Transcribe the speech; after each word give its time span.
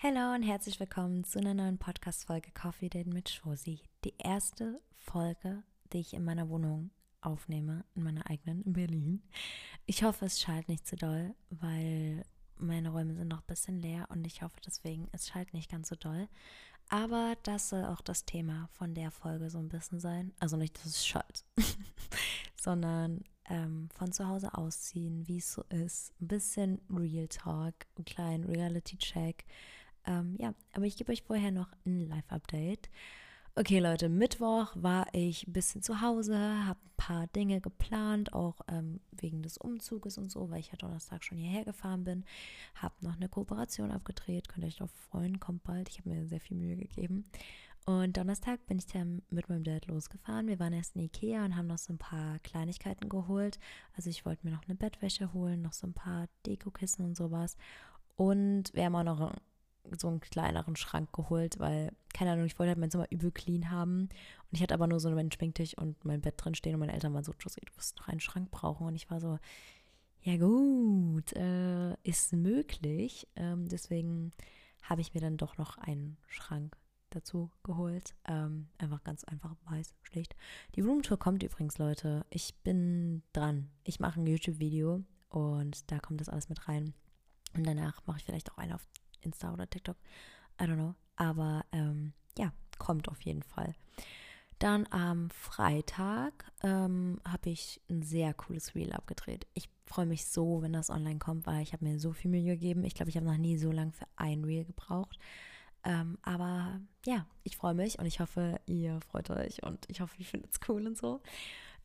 Hallo 0.00 0.32
und 0.32 0.44
herzlich 0.44 0.78
willkommen 0.78 1.24
zu 1.24 1.40
einer 1.40 1.54
neuen 1.54 1.76
Podcast-Folge 1.76 2.52
Coffee 2.52 2.88
Date 2.88 3.08
mit 3.08 3.28
Josie. 3.30 3.80
Die 4.04 4.14
erste 4.16 4.80
Folge, 4.94 5.64
die 5.92 5.98
ich 5.98 6.14
in 6.14 6.22
meiner 6.22 6.48
Wohnung 6.48 6.92
aufnehme, 7.20 7.84
in 7.96 8.04
meiner 8.04 8.30
eigenen 8.30 8.62
in 8.62 8.74
Berlin. 8.74 9.22
Ich 9.86 10.04
hoffe, 10.04 10.26
es 10.26 10.40
schallt 10.40 10.68
nicht 10.68 10.86
zu 10.86 10.94
doll, 10.94 11.34
weil 11.50 12.24
meine 12.54 12.90
Räume 12.90 13.16
sind 13.16 13.26
noch 13.26 13.40
ein 13.40 13.46
bisschen 13.48 13.80
leer 13.80 14.06
und 14.08 14.24
ich 14.24 14.40
hoffe 14.42 14.60
deswegen, 14.64 15.08
es 15.10 15.26
schallt 15.26 15.52
nicht 15.52 15.68
ganz 15.68 15.88
so 15.88 15.96
doll. 15.96 16.28
Aber 16.88 17.34
das 17.42 17.68
soll 17.68 17.84
auch 17.84 18.00
das 18.00 18.24
Thema 18.24 18.68
von 18.74 18.94
der 18.94 19.10
Folge 19.10 19.50
so 19.50 19.58
ein 19.58 19.68
bisschen 19.68 19.98
sein. 19.98 20.32
Also 20.38 20.56
nicht, 20.56 20.78
dass 20.78 20.86
es 20.86 21.04
schallt, 21.04 21.44
sondern 22.56 23.24
ähm, 23.46 23.88
von 23.96 24.12
zu 24.12 24.28
Hause 24.28 24.54
ausziehen, 24.54 25.26
wie 25.26 25.38
es 25.38 25.52
so 25.52 25.64
ist. 25.70 26.12
Ein 26.20 26.28
bisschen 26.28 26.80
Real 26.88 27.26
Talk, 27.26 27.74
einen 27.96 28.04
kleinen 28.04 28.44
Reality-Check 28.44 29.44
ähm, 30.08 30.36
ja, 30.38 30.54
aber 30.72 30.86
ich 30.86 30.96
gebe 30.96 31.12
euch 31.12 31.22
vorher 31.22 31.52
noch 31.52 31.68
ein 31.84 32.08
Live-Update. 32.08 32.88
Okay, 33.54 33.80
Leute, 33.80 34.08
Mittwoch 34.08 34.70
war 34.76 35.08
ich 35.12 35.46
ein 35.46 35.52
bisschen 35.52 35.82
zu 35.82 36.00
Hause, 36.00 36.36
habe 36.38 36.78
ein 36.78 36.96
paar 36.96 37.26
Dinge 37.26 37.60
geplant, 37.60 38.32
auch 38.32 38.60
ähm, 38.68 39.00
wegen 39.10 39.42
des 39.42 39.58
Umzuges 39.58 40.16
und 40.16 40.30
so, 40.30 40.48
weil 40.48 40.60
ich 40.60 40.68
ja 40.68 40.78
Donnerstag 40.78 41.24
schon 41.24 41.38
hierher 41.38 41.64
gefahren 41.64 42.04
bin. 42.04 42.24
Habe 42.76 42.94
noch 43.00 43.16
eine 43.16 43.28
Kooperation 43.28 43.90
abgedreht, 43.90 44.48
könnt 44.48 44.64
ihr 44.64 44.68
euch 44.68 44.76
darauf 44.76 44.92
freuen, 45.10 45.40
kommt 45.40 45.64
bald. 45.64 45.88
Ich 45.88 45.98
habe 45.98 46.10
mir 46.10 46.26
sehr 46.26 46.40
viel 46.40 46.56
Mühe 46.56 46.76
gegeben. 46.76 47.28
Und 47.84 48.16
Donnerstag 48.16 48.64
bin 48.66 48.78
ich 48.78 48.86
dann 48.86 49.22
mit 49.28 49.48
meinem 49.48 49.64
Dad 49.64 49.86
losgefahren. 49.86 50.46
Wir 50.46 50.60
waren 50.60 50.72
erst 50.72 50.94
in 50.94 51.02
Ikea 51.02 51.44
und 51.44 51.56
haben 51.56 51.66
noch 51.66 51.78
so 51.78 51.92
ein 51.92 51.98
paar 51.98 52.38
Kleinigkeiten 52.40 53.08
geholt. 53.08 53.58
Also 53.96 54.08
ich 54.08 54.24
wollte 54.24 54.46
mir 54.46 54.52
noch 54.52 54.66
eine 54.66 54.76
Bettwäsche 54.76 55.32
holen, 55.32 55.62
noch 55.62 55.72
so 55.72 55.86
ein 55.86 55.94
paar 55.94 56.28
Dekokissen 56.46 57.04
und 57.04 57.16
sowas. 57.16 57.56
Und 58.14 58.72
wir 58.74 58.84
haben 58.84 58.94
auch 58.94 59.04
noch 59.04 59.34
so 59.96 60.08
einen 60.08 60.20
kleineren 60.20 60.76
Schrank 60.76 61.12
geholt, 61.12 61.58
weil, 61.58 61.92
keine 62.12 62.32
Ahnung, 62.32 62.46
ich 62.46 62.58
wollte 62.58 62.70
halt 62.70 62.78
mein 62.78 62.90
Zimmer 62.90 63.10
übel 63.10 63.30
clean 63.30 63.70
haben. 63.70 64.02
Und 64.02 64.52
ich 64.52 64.62
hatte 64.62 64.74
aber 64.74 64.86
nur 64.86 65.00
so 65.00 65.08
einen 65.08 65.32
Schminktisch 65.32 65.76
und 65.76 66.04
mein 66.04 66.20
Bett 66.20 66.34
drin 66.36 66.54
stehen 66.54 66.74
und 66.74 66.80
meine 66.80 66.92
Eltern 66.92 67.14
waren 67.14 67.24
so, 67.24 67.34
Josie, 67.38 67.62
du 67.64 67.76
wirst 67.76 67.98
noch 67.98 68.08
einen 68.08 68.20
Schrank 68.20 68.50
brauchen. 68.50 68.86
Und 68.86 68.94
ich 68.94 69.10
war 69.10 69.20
so, 69.20 69.38
ja 70.22 70.36
gut, 70.36 71.32
äh, 71.34 71.94
ist 72.02 72.32
möglich. 72.32 73.28
Ähm, 73.36 73.68
deswegen 73.68 74.32
habe 74.82 75.00
ich 75.00 75.14
mir 75.14 75.20
dann 75.20 75.36
doch 75.36 75.58
noch 75.58 75.78
einen 75.78 76.16
Schrank 76.26 76.76
dazu 77.10 77.50
geholt. 77.62 78.14
Ähm, 78.26 78.68
einfach 78.78 79.02
ganz 79.04 79.24
einfach 79.24 79.54
weiß, 79.70 79.94
schlicht. 80.02 80.34
Die 80.74 80.80
Roomtour 80.80 81.18
kommt 81.18 81.42
übrigens, 81.42 81.78
Leute. 81.78 82.24
Ich 82.30 82.54
bin 82.62 83.22
dran. 83.32 83.70
Ich 83.84 84.00
mache 84.00 84.20
ein 84.20 84.26
YouTube-Video 84.26 85.02
und 85.30 85.90
da 85.90 85.98
kommt 85.98 86.20
das 86.20 86.28
alles 86.28 86.48
mit 86.48 86.68
rein. 86.68 86.94
Und 87.54 87.66
danach 87.66 88.06
mache 88.06 88.18
ich 88.18 88.24
vielleicht 88.24 88.52
auch 88.52 88.58
einen 88.58 88.72
auf 88.72 88.86
Insta 89.20 89.52
oder 89.52 89.68
TikTok. 89.68 89.96
I 90.60 90.64
don't 90.64 90.76
know. 90.76 90.94
Aber 91.16 91.64
ähm, 91.72 92.12
ja, 92.38 92.52
kommt 92.78 93.08
auf 93.08 93.20
jeden 93.22 93.42
Fall. 93.42 93.74
Dann 94.58 94.86
am 94.90 95.30
Freitag 95.30 96.50
ähm, 96.62 97.20
habe 97.24 97.50
ich 97.50 97.80
ein 97.88 98.02
sehr 98.02 98.34
cooles 98.34 98.74
Reel 98.74 98.92
abgedreht. 98.92 99.46
Ich 99.54 99.68
freue 99.86 100.06
mich 100.06 100.26
so, 100.26 100.62
wenn 100.62 100.72
das 100.72 100.90
online 100.90 101.18
kommt, 101.18 101.46
weil 101.46 101.62
ich 101.62 101.72
habe 101.72 101.84
mir 101.84 102.00
so 102.00 102.12
viel 102.12 102.30
Mühe 102.30 102.42
gegeben. 102.42 102.84
Ich 102.84 102.94
glaube, 102.94 103.10
ich 103.10 103.16
habe 103.16 103.26
noch 103.26 103.36
nie 103.36 103.56
so 103.56 103.70
lange 103.70 103.92
für 103.92 104.06
ein 104.16 104.44
Reel 104.44 104.64
gebraucht. 104.64 105.18
Ähm, 105.84 106.18
aber 106.22 106.80
ja, 107.06 107.26
ich 107.44 107.56
freue 107.56 107.74
mich 107.74 107.98
und 108.00 108.06
ich 108.06 108.18
hoffe, 108.18 108.60
ihr 108.66 109.00
freut 109.00 109.30
euch 109.30 109.62
und 109.62 109.86
ich 109.88 110.00
hoffe, 110.00 110.16
ihr 110.18 110.26
findet 110.26 110.52
es 110.52 110.60
cool 110.68 110.86
und 110.86 110.98
so. 110.98 111.20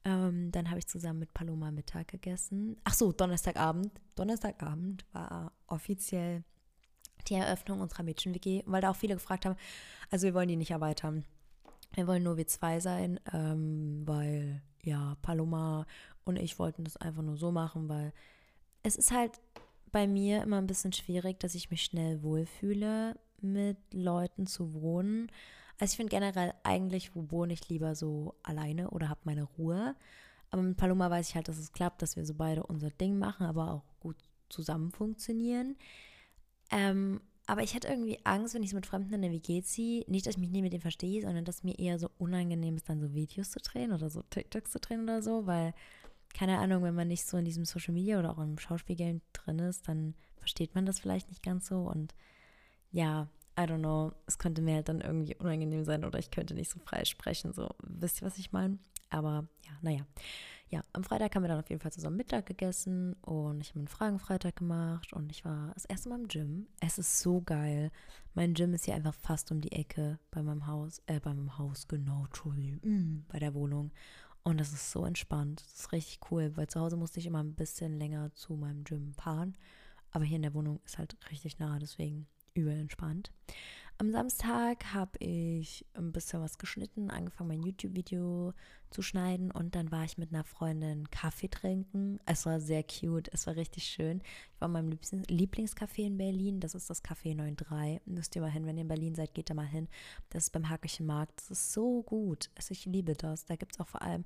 Ähm, 0.03 0.51
dann 0.51 0.69
habe 0.69 0.79
ich 0.79 0.87
zusammen 0.87 1.19
mit 1.19 1.33
Paloma 1.33 1.71
Mittag 1.71 2.07
gegessen. 2.09 2.75
Ach 2.83 2.93
so, 2.93 3.11
Donnerstagabend. 3.11 3.91
Donnerstagabend 4.15 5.05
war 5.13 5.53
offiziell 5.67 6.43
die 7.29 7.35
Eröffnung 7.35 7.81
unserer 7.81 8.03
Mädchen-WG, 8.03 8.63
weil 8.65 8.81
da 8.81 8.91
auch 8.91 8.95
viele 8.95 9.15
gefragt 9.15 9.45
haben, 9.45 9.55
also 10.11 10.25
wir 10.25 10.33
wollen 10.33 10.47
die 10.47 10.55
nicht 10.55 10.71
erweitern. 10.71 11.25
Wir 11.93 12.07
wollen 12.07 12.23
nur 12.23 12.37
wir 12.37 12.47
zwei 12.47 12.79
sein, 12.79 13.19
ähm, 13.31 14.03
weil 14.05 14.61
ja, 14.83 15.15
Paloma 15.21 15.85
und 16.25 16.37
ich 16.37 16.59
wollten 16.59 16.83
das 16.83 16.97
einfach 16.97 17.21
nur 17.21 17.37
so 17.37 17.51
machen, 17.51 17.89
weil 17.89 18.13
es 18.81 18.95
ist 18.95 19.11
halt 19.11 19.39
bei 19.91 20.07
mir 20.07 20.41
immer 20.41 20.57
ein 20.57 20.67
bisschen 20.67 20.91
schwierig, 20.91 21.39
dass 21.39 21.55
ich 21.55 21.69
mich 21.69 21.83
schnell 21.83 22.23
wohlfühle, 22.23 23.15
mit 23.41 23.77
Leuten 23.93 24.47
zu 24.47 24.73
wohnen. 24.73 25.31
Also 25.79 25.93
ich 25.93 25.97
finde 25.97 26.11
generell 26.11 26.53
eigentlich, 26.63 27.15
wo 27.15 27.29
wohne 27.29 27.53
ich 27.53 27.69
lieber 27.69 27.95
so 27.95 28.35
alleine 28.43 28.89
oder 28.89 29.09
habe 29.09 29.19
meine 29.23 29.43
Ruhe. 29.43 29.95
Aber 30.49 30.61
mit 30.61 30.77
Paloma 30.77 31.09
weiß 31.09 31.29
ich 31.29 31.35
halt, 31.35 31.47
dass 31.47 31.57
es 31.57 31.71
klappt, 31.71 32.01
dass 32.01 32.15
wir 32.15 32.25
so 32.25 32.33
beide 32.35 32.63
unser 32.63 32.89
Ding 32.89 33.17
machen, 33.17 33.45
aber 33.45 33.71
auch 33.71 33.83
gut 33.99 34.17
zusammen 34.49 34.91
funktionieren. 34.91 35.75
Ähm, 36.73 37.21
aber 37.45 37.61
ich 37.61 37.75
hatte 37.75 37.87
irgendwie 37.87 38.19
Angst, 38.23 38.53
wenn 38.53 38.63
ich 38.63 38.71
so 38.71 38.75
mit 38.75 38.85
Fremden 38.85 39.13
in 39.13 39.21
der 39.21 39.31
WG 39.31 39.61
ziehe, 39.61 40.05
nicht, 40.07 40.25
dass 40.25 40.35
ich 40.35 40.39
mich 40.39 40.49
nie 40.49 40.61
mit 40.61 40.73
denen 40.73 40.81
verstehe, 40.81 41.21
sondern 41.21 41.45
dass 41.45 41.63
mir 41.63 41.77
eher 41.77 41.99
so 41.99 42.09
unangenehm 42.17 42.75
ist, 42.75 42.89
dann 42.89 43.01
so 43.01 43.13
Videos 43.13 43.51
zu 43.51 43.59
drehen 43.59 43.91
oder 43.91 44.09
so 44.09 44.23
TikToks 44.23 44.71
zu 44.71 44.79
drehen 44.79 45.03
oder 45.03 45.21
so, 45.21 45.45
weil, 45.45 45.73
keine 46.33 46.57
Ahnung, 46.57 46.83
wenn 46.83 46.95
man 46.95 47.09
nicht 47.09 47.25
so 47.25 47.37
in 47.37 47.45
diesem 47.45 47.65
Social 47.65 47.93
Media 47.93 48.17
oder 48.17 48.31
auch 48.31 48.39
im 48.39 48.57
Schauspielgame 48.57 49.21
drin 49.33 49.59
ist, 49.59 49.87
dann 49.87 50.15
versteht 50.37 50.73
man 50.73 50.85
das 50.85 50.99
vielleicht 50.99 51.29
nicht 51.29 51.43
ganz 51.43 51.67
so. 51.67 51.81
Und 51.81 52.15
ja, 52.91 53.27
I 53.59 53.63
don't 53.63 53.79
know, 53.79 54.13
es 54.25 54.39
könnte 54.39 54.61
mir 54.61 54.75
halt 54.75 54.89
dann 54.89 55.01
irgendwie 55.01 55.35
unangenehm 55.35 55.83
sein 55.83 56.05
oder 56.05 56.19
ich 56.19 56.31
könnte 56.31 56.55
nicht 56.55 56.71
so 56.71 56.79
frei 56.79 57.05
sprechen, 57.05 57.53
so, 57.53 57.69
wisst 57.83 58.21
ihr, 58.21 58.25
was 58.25 58.37
ich 58.37 58.51
meine? 58.51 58.79
Aber 59.13 59.47
ja, 59.65 59.71
naja 59.81 60.05
ja, 60.73 60.83
am 60.91 61.03
Freitag 61.03 61.35
haben 61.35 61.43
wir 61.43 61.49
dann 61.49 61.59
auf 61.59 61.69
jeden 61.69 61.81
Fall 61.81 61.91
zusammen 61.91 62.17
Mittag 62.17 62.47
gegessen 62.47 63.13
und 63.21 63.61
ich 63.61 63.69
habe 63.69 63.79
einen 63.79 63.87
Fragenfreitag 63.87 64.55
gemacht 64.55 65.13
und 65.13 65.31
ich 65.31 65.45
war 65.45 65.71
das 65.75 65.85
erste 65.85 66.09
Mal 66.09 66.19
im 66.19 66.27
Gym. 66.27 66.67
Es 66.79 66.97
ist 66.97 67.19
so 67.19 67.41
geil. 67.41 67.91
Mein 68.33 68.55
Gym 68.55 68.73
ist 68.73 68.85
hier 68.85 68.95
einfach 68.95 69.13
fast 69.13 69.51
um 69.51 69.61
die 69.61 69.71
Ecke 69.71 70.17
bei 70.31 70.41
meinem 70.41 70.65
Haus, 70.65 70.99
äh, 71.05 71.19
bei 71.19 71.31
meinem 71.31 71.59
Haus, 71.59 71.87
genau, 71.87 72.25
Entschuldigung, 72.25 72.79
mm, 72.81 73.25
bei 73.31 73.37
der 73.37 73.53
Wohnung. 73.53 73.91
Und 74.41 74.59
das 74.59 74.73
ist 74.73 74.91
so 74.91 75.05
entspannt. 75.05 75.61
Das 75.61 75.81
ist 75.81 75.91
richtig 75.91 76.19
cool, 76.31 76.57
weil 76.57 76.67
zu 76.67 76.79
Hause 76.79 76.97
musste 76.97 77.19
ich 77.19 77.27
immer 77.27 77.43
ein 77.43 77.53
bisschen 77.53 77.99
länger 77.99 78.33
zu 78.33 78.55
meinem 78.55 78.83
Gym 78.83 79.13
fahren. 79.13 79.55
Aber 80.09 80.25
hier 80.25 80.37
in 80.37 80.41
der 80.41 80.55
Wohnung 80.55 80.79
ist 80.85 80.97
halt 80.97 81.15
richtig 81.29 81.59
nah, 81.59 81.77
deswegen 81.77 82.25
übel 82.55 82.77
entspannt. 82.77 83.31
Am 83.99 84.11
Samstag 84.11 84.93
habe 84.93 85.17
ich 85.19 85.85
ein 85.93 86.11
bisschen 86.11 86.41
was 86.41 86.57
geschnitten, 86.57 87.11
angefangen 87.11 87.49
mein 87.49 87.61
YouTube-Video 87.61 88.53
zu 88.89 89.01
schneiden 89.01 89.51
und 89.51 89.75
dann 89.75 89.91
war 89.91 90.03
ich 90.03 90.17
mit 90.17 90.33
einer 90.33 90.43
Freundin 90.43 91.09
Kaffee 91.11 91.47
trinken. 91.47 92.19
Es 92.25 92.45
war 92.45 92.59
sehr 92.59 92.83
cute, 92.83 93.31
es 93.31 93.45
war 93.45 93.55
richtig 93.55 93.85
schön. 93.85 94.21
Ich 94.53 94.61
war 94.61 94.67
in 94.67 94.73
meinem 94.73 94.89
Lieblingscafé 95.29 96.05
in 96.05 96.17
Berlin, 96.17 96.59
das 96.59 96.73
ist 96.73 96.89
das 96.89 97.03
Café 97.03 97.35
93. 97.35 98.01
Müsst 98.05 98.35
ihr 98.35 98.41
mal 98.41 98.51
hin, 98.51 98.65
wenn 98.65 98.77
ihr 98.77 98.81
in 98.81 98.87
Berlin 98.87 99.15
seid, 99.15 99.33
geht 99.33 99.49
da 99.49 99.53
mal 99.53 99.67
hin. 99.67 99.87
Das 100.29 100.45
ist 100.45 100.49
beim 100.49 100.69
Hackischen 100.69 101.05
Markt. 101.05 101.37
Das 101.37 101.51
ist 101.51 101.71
so 101.71 102.01
gut. 102.01 102.49
Also 102.55 102.71
ich 102.71 102.85
liebe 102.85 103.13
das. 103.13 103.45
Da 103.45 103.55
gibt 103.55 103.73
es 103.73 103.79
auch 103.79 103.87
vor 103.87 104.01
allem 104.01 104.25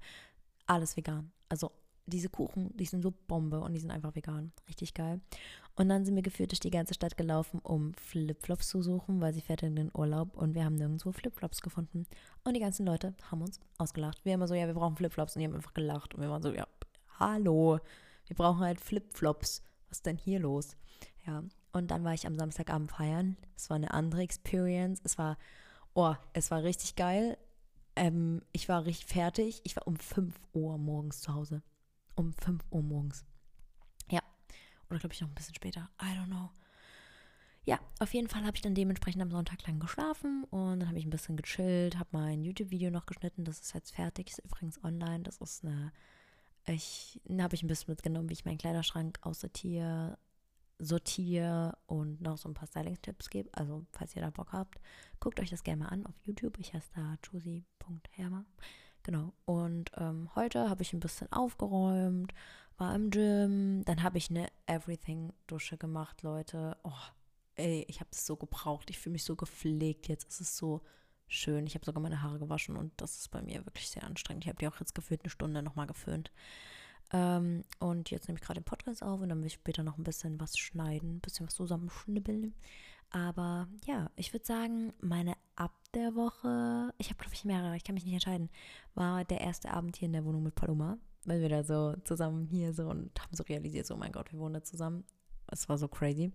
alles 0.65 0.95
vegan. 0.95 1.31
Also 1.49 1.71
diese 2.07 2.29
Kuchen, 2.29 2.75
die 2.75 2.85
sind 2.85 3.01
so 3.01 3.11
Bombe 3.11 3.59
und 3.59 3.73
die 3.73 3.79
sind 3.79 3.91
einfach 3.91 4.15
vegan. 4.15 4.51
Richtig 4.67 4.93
geil. 4.93 5.21
Und 5.75 5.89
dann 5.89 6.05
sind 6.05 6.15
wir 6.15 6.23
gefühlt 6.23 6.51
durch 6.51 6.59
die 6.59 6.71
ganze 6.71 6.93
Stadt 6.93 7.17
gelaufen, 7.17 7.59
um 7.59 7.93
Flipflops 7.93 8.69
zu 8.69 8.81
suchen, 8.81 9.21
weil 9.21 9.33
sie 9.33 9.41
fährt 9.41 9.61
in 9.61 9.75
den 9.75 9.91
Urlaub 9.93 10.35
und 10.35 10.55
wir 10.55 10.65
haben 10.65 10.75
nirgendwo 10.75 11.11
Flipflops 11.11 11.61
gefunden. 11.61 12.07
Und 12.43 12.55
die 12.55 12.59
ganzen 12.59 12.85
Leute 12.85 13.13
haben 13.29 13.41
uns 13.41 13.59
ausgelacht. 13.77 14.23
Wir 14.25 14.33
immer 14.33 14.47
so, 14.47 14.55
ja, 14.55 14.65
wir 14.65 14.73
brauchen 14.73 14.95
Flipflops 14.95 15.35
und 15.35 15.41
die 15.41 15.47
haben 15.47 15.55
einfach 15.55 15.73
gelacht. 15.73 16.15
Und 16.15 16.21
wir 16.21 16.29
waren 16.29 16.41
so, 16.41 16.51
ja, 16.51 16.65
hallo, 17.19 17.79
wir 18.25 18.35
brauchen 18.35 18.61
halt 18.61 18.79
Flipflops. 18.79 19.61
Was 19.89 19.99
ist 19.99 20.05
denn 20.05 20.17
hier 20.17 20.39
los? 20.39 20.75
Ja, 21.25 21.43
und 21.73 21.91
dann 21.91 22.03
war 22.03 22.13
ich 22.13 22.25
am 22.25 22.37
Samstagabend 22.37 22.91
feiern. 22.91 23.37
Es 23.55 23.69
war 23.69 23.75
eine 23.75 23.93
andere 23.93 24.21
Experience. 24.21 25.01
Es 25.03 25.17
war, 25.17 25.37
oh, 25.93 26.15
es 26.33 26.49
war 26.49 26.63
richtig 26.63 26.95
geil. 26.95 27.37
Ähm, 27.95 28.41
ich 28.51 28.69
war 28.69 28.85
richtig 28.85 29.07
fertig. 29.07 29.61
Ich 29.63 29.75
war 29.75 29.85
um 29.85 29.97
5 29.97 30.33
Uhr 30.53 30.77
morgens 30.77 31.21
zu 31.21 31.35
Hause. 31.35 31.61
Um 32.17 32.33
5 32.33 32.65
Uhr 32.71 32.83
morgens. 32.83 33.25
Oder 34.89 34.99
glaube 34.99 35.13
ich 35.13 35.21
noch 35.21 35.27
ein 35.27 35.35
bisschen 35.35 35.55
später. 35.55 35.89
I 36.01 36.17
don't 36.17 36.27
know. 36.27 36.49
Ja, 37.65 37.79
auf 37.99 38.13
jeden 38.13 38.29
Fall 38.29 38.45
habe 38.45 38.55
ich 38.55 38.61
dann 38.61 38.75
dementsprechend 38.75 39.21
am 39.21 39.31
Sonntag 39.31 39.65
lang 39.67 39.79
geschlafen 39.79 40.45
und 40.45 40.79
dann 40.79 40.87
habe 40.87 40.97
ich 40.97 41.05
ein 41.05 41.09
bisschen 41.09 41.35
gechillt, 41.35 41.99
habe 41.99 42.09
mein 42.13 42.43
YouTube-Video 42.43 42.89
noch 42.91 43.05
geschnitten. 43.05 43.43
Das 43.43 43.59
ist 43.59 43.73
jetzt 43.73 43.93
fertig, 43.93 44.29
ist 44.29 44.39
übrigens 44.39 44.81
online. 44.83 45.23
Das 45.23 45.37
ist 45.37 45.65
eine. 45.65 45.91
Ich 46.65 47.19
habe 47.29 47.55
ich 47.55 47.63
ein 47.63 47.67
bisschen 47.67 47.91
mitgenommen, 47.91 48.29
wie 48.29 48.33
ich 48.33 48.45
meinen 48.45 48.57
Kleiderschrank 48.57 49.19
aussortiere, 49.21 50.17
sortiere 50.79 51.77
und 51.87 52.21
noch 52.21 52.37
so 52.37 52.49
ein 52.49 52.53
paar 52.53 52.67
Styling-Tipps 52.67 53.29
gebe. 53.29 53.49
Also, 53.53 53.85
falls 53.91 54.15
ihr 54.15 54.21
da 54.21 54.29
Bock 54.29 54.51
habt, 54.53 54.79
guckt 55.19 55.39
euch 55.39 55.49
das 55.49 55.63
gerne 55.63 55.83
mal 55.83 55.89
an 55.89 56.05
auf 56.05 56.15
YouTube. 56.23 56.57
Ich 56.59 56.73
heiße 56.73 56.89
da 56.95 57.17
josie.hermer. 57.23 58.45
Genau. 59.07 59.31
Und 59.45 59.89
ähm, 59.95 60.29
heute 60.35 60.69
habe 60.69 60.81
ich 60.81 60.91
ein 60.91 60.99
bisschen 60.99 61.31
aufgeräumt, 61.31 62.33
war 62.77 62.93
im 62.93 63.09
Gym. 63.09 63.85
Dann 63.85 64.03
habe 64.03 64.17
ich 64.17 64.29
eine 64.29 64.49
Everything-Dusche 64.65 65.77
gemacht, 65.77 66.23
Leute. 66.23 66.75
Oh, 66.83 66.91
ey, 67.55 67.85
ich 67.87 68.01
habe 68.01 68.09
es 68.11 68.25
so 68.25 68.35
gebraucht. 68.35 68.89
Ich 68.89 68.99
fühle 68.99 69.13
mich 69.13 69.23
so 69.23 69.37
gepflegt 69.37 70.09
jetzt. 70.09 70.27
Es 70.29 70.41
ist 70.41 70.57
so 70.57 70.81
schön. 71.29 71.65
Ich 71.67 71.75
habe 71.75 71.85
sogar 71.85 72.03
meine 72.03 72.21
Haare 72.21 72.37
gewaschen 72.37 72.75
und 72.75 72.91
das 72.97 73.17
ist 73.17 73.31
bei 73.31 73.41
mir 73.41 73.65
wirklich 73.65 73.89
sehr 73.89 74.03
anstrengend. 74.03 74.43
Ich 74.43 74.49
habe 74.49 74.59
die 74.59 74.67
auch 74.67 74.77
jetzt 74.81 74.93
gefühlt 74.93 75.21
eine 75.23 75.29
Stunde 75.29 75.63
nochmal 75.63 75.87
geföhnt. 75.87 76.33
Ähm, 77.13 77.63
und 77.79 78.11
jetzt 78.11 78.27
nehme 78.27 78.37
ich 78.37 78.45
gerade 78.45 78.59
den 78.59 78.65
Podcast 78.65 79.03
auf 79.03 79.21
und 79.21 79.29
dann 79.29 79.39
will 79.39 79.47
ich 79.47 79.53
später 79.53 79.83
noch 79.83 79.97
ein 79.97 80.03
bisschen 80.03 80.37
was 80.41 80.57
schneiden, 80.57 81.15
ein 81.15 81.21
bisschen 81.21 81.47
was 81.47 81.55
zusammenschnibbeln. 81.55 82.53
Aber 83.09 83.67
ja, 83.85 84.09
ich 84.15 84.33
würde 84.33 84.45
sagen, 84.45 84.93
meine 85.01 85.33
ab 85.55 85.73
der 85.93 86.15
Woche, 86.15 86.93
ich 86.97 87.09
habe 87.09 87.19
glaube 87.19 87.33
ich 87.33 87.45
mehrere, 87.45 87.75
ich 87.75 87.83
kann 87.83 87.95
mich 87.95 88.05
nicht 88.05 88.13
entscheiden, 88.13 88.49
war 88.93 89.23
der 89.25 89.41
erste 89.41 89.71
Abend 89.71 89.95
hier 89.95 90.07
in 90.07 90.13
der 90.13 90.25
Wohnung 90.25 90.43
mit 90.43 90.55
Paloma, 90.55 90.97
weil 91.25 91.41
wir 91.41 91.49
da 91.49 91.63
so 91.63 91.95
zusammen 92.03 92.45
hier 92.45 92.73
so 92.73 92.89
und 92.89 93.19
haben 93.21 93.35
so 93.35 93.43
realisiert, 93.43 93.85
so 93.85 93.95
oh 93.95 93.97
mein 93.97 94.11
Gott, 94.11 94.31
wir 94.31 94.39
wohnen 94.39 94.55
da 94.55 94.63
zusammen. 94.63 95.05
Es 95.47 95.69
war 95.69 95.77
so 95.77 95.87
crazy. 95.87 96.31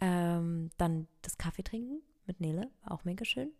Ähm, 0.00 0.70
dann 0.78 1.08
das 1.22 1.36
Kaffee 1.36 1.62
trinken 1.62 2.00
mit 2.26 2.40
Nele, 2.40 2.70
war 2.84 2.92
auch 2.92 3.04
mega 3.04 3.24
schön. 3.24 3.52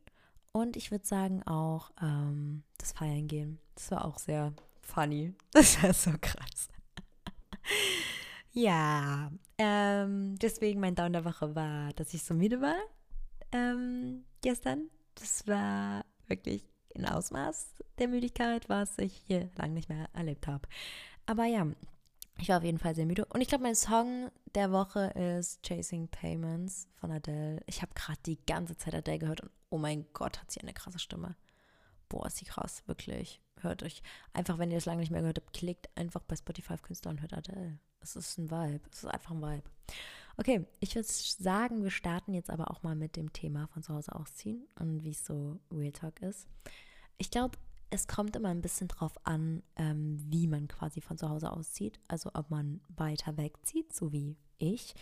Und 0.52 0.76
ich 0.76 0.90
würde 0.90 1.06
sagen 1.06 1.42
auch 1.44 1.90
ähm, 2.00 2.62
das 2.78 2.92
Feiern 2.92 3.28
gehen. 3.28 3.58
Das 3.74 3.90
war 3.90 4.04
auch 4.04 4.18
sehr 4.18 4.52
funny. 4.80 5.34
Das 5.52 5.82
war 5.82 5.92
so 5.92 6.12
krass. 6.20 6.68
Ja, 8.52 9.30
ähm, 9.58 10.36
deswegen 10.36 10.80
mein 10.80 10.94
Down 10.94 11.12
der 11.12 11.24
Woche 11.24 11.54
war, 11.54 11.92
dass 11.94 12.14
ich 12.14 12.22
so 12.22 12.34
müde 12.34 12.60
war 12.60 12.76
ähm, 13.52 14.24
gestern. 14.42 14.90
Das 15.14 15.46
war 15.46 16.04
wirklich 16.26 16.64
ein 16.94 17.06
Ausmaß 17.06 17.74
der 17.98 18.08
Müdigkeit, 18.08 18.68
was 18.68 18.98
ich 18.98 19.22
hier 19.26 19.50
lange 19.56 19.74
nicht 19.74 19.88
mehr 19.88 20.08
erlebt 20.12 20.46
habe. 20.46 20.68
Aber 21.26 21.44
ja, 21.44 21.66
ich 22.38 22.48
war 22.48 22.58
auf 22.58 22.64
jeden 22.64 22.78
Fall 22.78 22.94
sehr 22.94 23.06
müde. 23.06 23.26
Und 23.26 23.40
ich 23.40 23.48
glaube, 23.48 23.64
mein 23.64 23.74
Song 23.74 24.30
der 24.54 24.72
Woche 24.72 25.10
ist 25.10 25.62
Chasing 25.62 26.08
Payments 26.08 26.88
von 26.94 27.12
Adele. 27.12 27.60
Ich 27.66 27.82
habe 27.82 27.92
gerade 27.94 28.18
die 28.24 28.44
ganze 28.46 28.76
Zeit 28.76 28.94
Adele 28.94 29.18
gehört 29.18 29.42
und 29.42 29.50
oh 29.68 29.78
mein 29.78 30.06
Gott, 30.12 30.40
hat 30.40 30.50
sie 30.50 30.60
eine 30.60 30.72
krasse 30.72 30.98
Stimme. 30.98 31.36
Boah, 32.08 32.26
ist 32.26 32.38
sie 32.38 32.46
krass, 32.46 32.82
wirklich. 32.86 33.40
Hört 33.60 33.82
euch. 33.82 34.02
Einfach, 34.32 34.58
wenn 34.58 34.70
ihr 34.70 34.78
das 34.78 34.86
lange 34.86 35.00
nicht 35.00 35.10
mehr 35.10 35.20
gehört 35.20 35.38
habt, 35.38 35.52
klickt 35.52 35.90
einfach 35.96 36.22
bei 36.22 36.34
Spotify 36.34 36.72
auf 36.72 36.82
Künstler 36.82 37.10
und 37.10 37.20
hört 37.20 37.34
Adele. 37.34 37.78
Es 38.00 38.16
ist 38.16 38.38
ein 38.38 38.50
Vibe. 38.50 38.80
Es 38.90 39.04
ist 39.04 39.10
einfach 39.10 39.32
ein 39.32 39.42
Vibe. 39.42 39.62
Okay, 40.36 40.64
ich 40.80 40.94
würde 40.94 41.08
sagen, 41.08 41.82
wir 41.82 41.90
starten 41.90 42.32
jetzt 42.32 42.50
aber 42.50 42.70
auch 42.70 42.82
mal 42.82 42.96
mit 42.96 43.16
dem 43.16 43.32
Thema 43.32 43.66
von 43.66 43.82
zu 43.82 43.94
Hause 43.94 44.14
ausziehen 44.14 44.66
und 44.78 45.04
wie 45.04 45.10
es 45.10 45.24
so 45.24 45.60
Real 45.70 45.92
Talk 45.92 46.22
ist. 46.22 46.48
Ich 47.18 47.30
glaube, 47.30 47.58
es 47.90 48.06
kommt 48.06 48.36
immer 48.36 48.48
ein 48.48 48.62
bisschen 48.62 48.88
drauf 48.88 49.12
an, 49.24 49.62
ähm, 49.76 50.16
wie 50.30 50.46
man 50.46 50.68
quasi 50.68 51.00
von 51.00 51.18
zu 51.18 51.28
Hause 51.28 51.52
auszieht. 51.52 52.00
Also 52.08 52.30
ob 52.34 52.50
man 52.50 52.80
weiter 52.96 53.36
wegzieht, 53.36 53.92
so 53.92 54.12
wie 54.12 54.36
ich. 54.58 54.94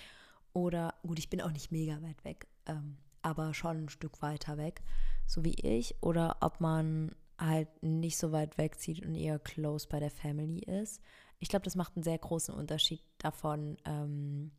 Oder, 0.55 0.95
gut, 1.03 1.19
ich 1.19 1.31
bin 1.31 1.43
auch 1.43 1.53
nicht 1.53 1.71
mega 1.71 2.03
weit 2.03 2.25
weg, 2.25 2.49
ähm, 2.67 2.97
aber 3.23 3.55
schon 3.55 3.85
ein 3.85 3.89
Stück 3.91 4.23
weiter 4.23 4.57
weg, 4.57 4.83
so 5.27 5.45
wie 5.45 5.55
ich. 5.55 6.03
Oder 6.03 6.39
ob 6.41 6.61
man 6.61 7.15
halt 7.39 7.69
nicht 7.83 8.19
so 8.19 8.33
weit 8.33 8.59
wegzieht 8.59 9.07
und 9.07 9.15
eher 9.15 9.39
close 9.39 9.87
bei 9.87 10.01
der 10.01 10.11
Family 10.11 10.61
ist. 10.61 11.01
Ich 11.39 11.49
glaube, 11.49 11.65
das 11.65 11.77
macht 11.77 11.97
einen 11.97 12.03
sehr 12.03 12.19
großen 12.19 12.55
Unterschied 12.55 13.03
davon, 13.19 13.77
ähm, 13.85 14.51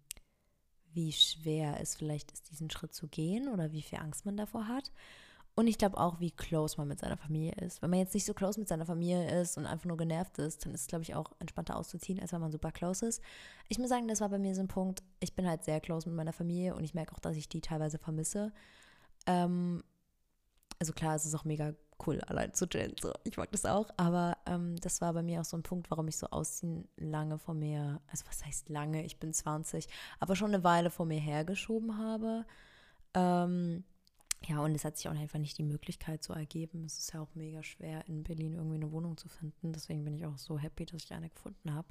wie 0.93 1.11
schwer 1.11 1.79
es 1.79 1.95
vielleicht 1.95 2.31
ist, 2.31 2.49
diesen 2.49 2.69
Schritt 2.69 2.93
zu 2.93 3.07
gehen 3.07 3.47
oder 3.49 3.71
wie 3.71 3.81
viel 3.81 3.99
Angst 3.99 4.25
man 4.25 4.37
davor 4.37 4.67
hat. 4.67 4.91
Und 5.55 5.67
ich 5.67 5.77
glaube 5.77 5.97
auch, 5.97 6.21
wie 6.21 6.31
close 6.31 6.77
man 6.77 6.87
mit 6.87 6.99
seiner 6.99 7.17
Familie 7.17 7.51
ist. 7.55 7.81
Wenn 7.81 7.89
man 7.89 7.99
jetzt 7.99 8.13
nicht 8.13 8.25
so 8.25 8.33
close 8.33 8.57
mit 8.57 8.69
seiner 8.69 8.85
Familie 8.85 9.41
ist 9.41 9.57
und 9.57 9.65
einfach 9.65 9.85
nur 9.85 9.97
genervt 9.97 10.37
ist, 10.39 10.65
dann 10.65 10.73
ist 10.73 10.81
es, 10.81 10.87
glaube 10.87 11.03
ich, 11.03 11.15
auch 11.15 11.33
entspannter 11.39 11.75
auszuziehen, 11.75 12.19
als 12.21 12.31
wenn 12.31 12.39
man 12.39 12.51
super 12.51 12.71
close 12.71 13.05
ist. 13.05 13.21
Ich 13.67 13.77
muss 13.77 13.89
sagen, 13.89 14.07
das 14.07 14.21
war 14.21 14.29
bei 14.29 14.39
mir 14.39 14.55
so 14.55 14.61
ein 14.61 14.69
Punkt. 14.69 15.03
Ich 15.19 15.35
bin 15.35 15.45
halt 15.45 15.65
sehr 15.65 15.81
close 15.81 16.07
mit 16.07 16.15
meiner 16.15 16.31
Familie 16.31 16.75
und 16.75 16.85
ich 16.85 16.93
merke 16.93 17.13
auch, 17.13 17.19
dass 17.19 17.35
ich 17.35 17.49
die 17.49 17.59
teilweise 17.59 17.97
vermisse. 17.97 18.53
Ähm, 19.27 19.83
also 20.79 20.93
klar, 20.93 21.15
es 21.15 21.25
ist 21.25 21.35
auch 21.35 21.43
mega 21.43 21.73
cool, 22.06 22.22
allein 22.22 22.54
zu 22.54 22.68
chillen. 22.68 22.96
So, 23.01 23.13
ich 23.24 23.38
mag 23.38 23.51
das 23.51 23.66
auch. 23.66 23.90
Aber 23.98 24.38
ähm, 24.46 24.75
das 24.78 25.01
war 25.01 25.13
bei 25.13 25.24
mir 25.24 25.42
auch 25.42 25.46
so 25.46 25.57
ein 25.57 25.63
Punkt, 25.63 25.90
warum 25.92 26.07
ich 26.07 26.18
so 26.18 26.28
ausziehen 26.28 26.88
lange 26.98 27.38
vor 27.38 27.54
mir, 27.54 28.01
also 28.07 28.25
was 28.28 28.46
heißt 28.46 28.69
lange, 28.69 29.06
ich 29.06 29.19
bin 29.19 29.34
20, 29.34 29.88
aber 30.19 30.36
schon 30.36 30.54
eine 30.54 30.63
Weile 30.63 30.90
vor 30.90 31.06
mir 31.06 31.19
hergeschoben 31.19 31.98
habe. 31.98 32.46
Ähm, 33.13 33.84
ja, 34.48 34.60
und 34.60 34.74
es 34.74 34.86
hat 34.86 34.98
sich 34.98 35.10
auch 35.10 35.16
einfach 35.16 35.40
nicht 35.40 35.57
die 35.57 35.63
Möglichkeit 35.63 36.24
so 36.24 36.34
ergeben. 36.34 36.86
Es 36.86 36.98
ist 36.98 37.13
ja 37.13 37.22
auch 37.22 37.36
mega 37.36 37.62
schwer, 37.63 38.07
in 38.07 38.24
Berlin 38.24 38.56
irgendwie 38.56 38.75
eine 38.75 38.92
Wohnung 38.92 39.18
zu 39.18 39.28
finden. 39.28 39.74
Deswegen 39.74 40.04
bin 40.06 40.13
ich 40.13 40.25
auch 40.25 40.38
so 40.38 40.57
happy, 40.57 40.86
dass 40.86 41.04
ich 41.04 41.13
eine 41.13 41.30
gefunden 41.30 41.74
habe. 41.74 41.88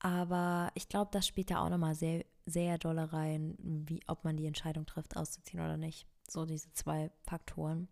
Aber 0.00 0.70
ich 0.74 0.88
glaube, 0.88 1.10
das 1.12 1.26
spielt 1.26 1.50
ja 1.50 1.64
auch 1.64 1.70
nochmal 1.70 1.94
sehr, 1.94 2.24
sehr 2.46 2.78
doll 2.78 2.98
rein, 2.98 3.56
wie, 3.58 4.00
ob 4.06 4.24
man 4.24 4.36
die 4.36 4.46
Entscheidung 4.46 4.86
trifft, 4.86 5.16
auszuziehen 5.16 5.60
oder 5.60 5.76
nicht. 5.76 6.06
So 6.28 6.44
diese 6.44 6.72
zwei 6.72 7.10
Faktoren. 7.24 7.88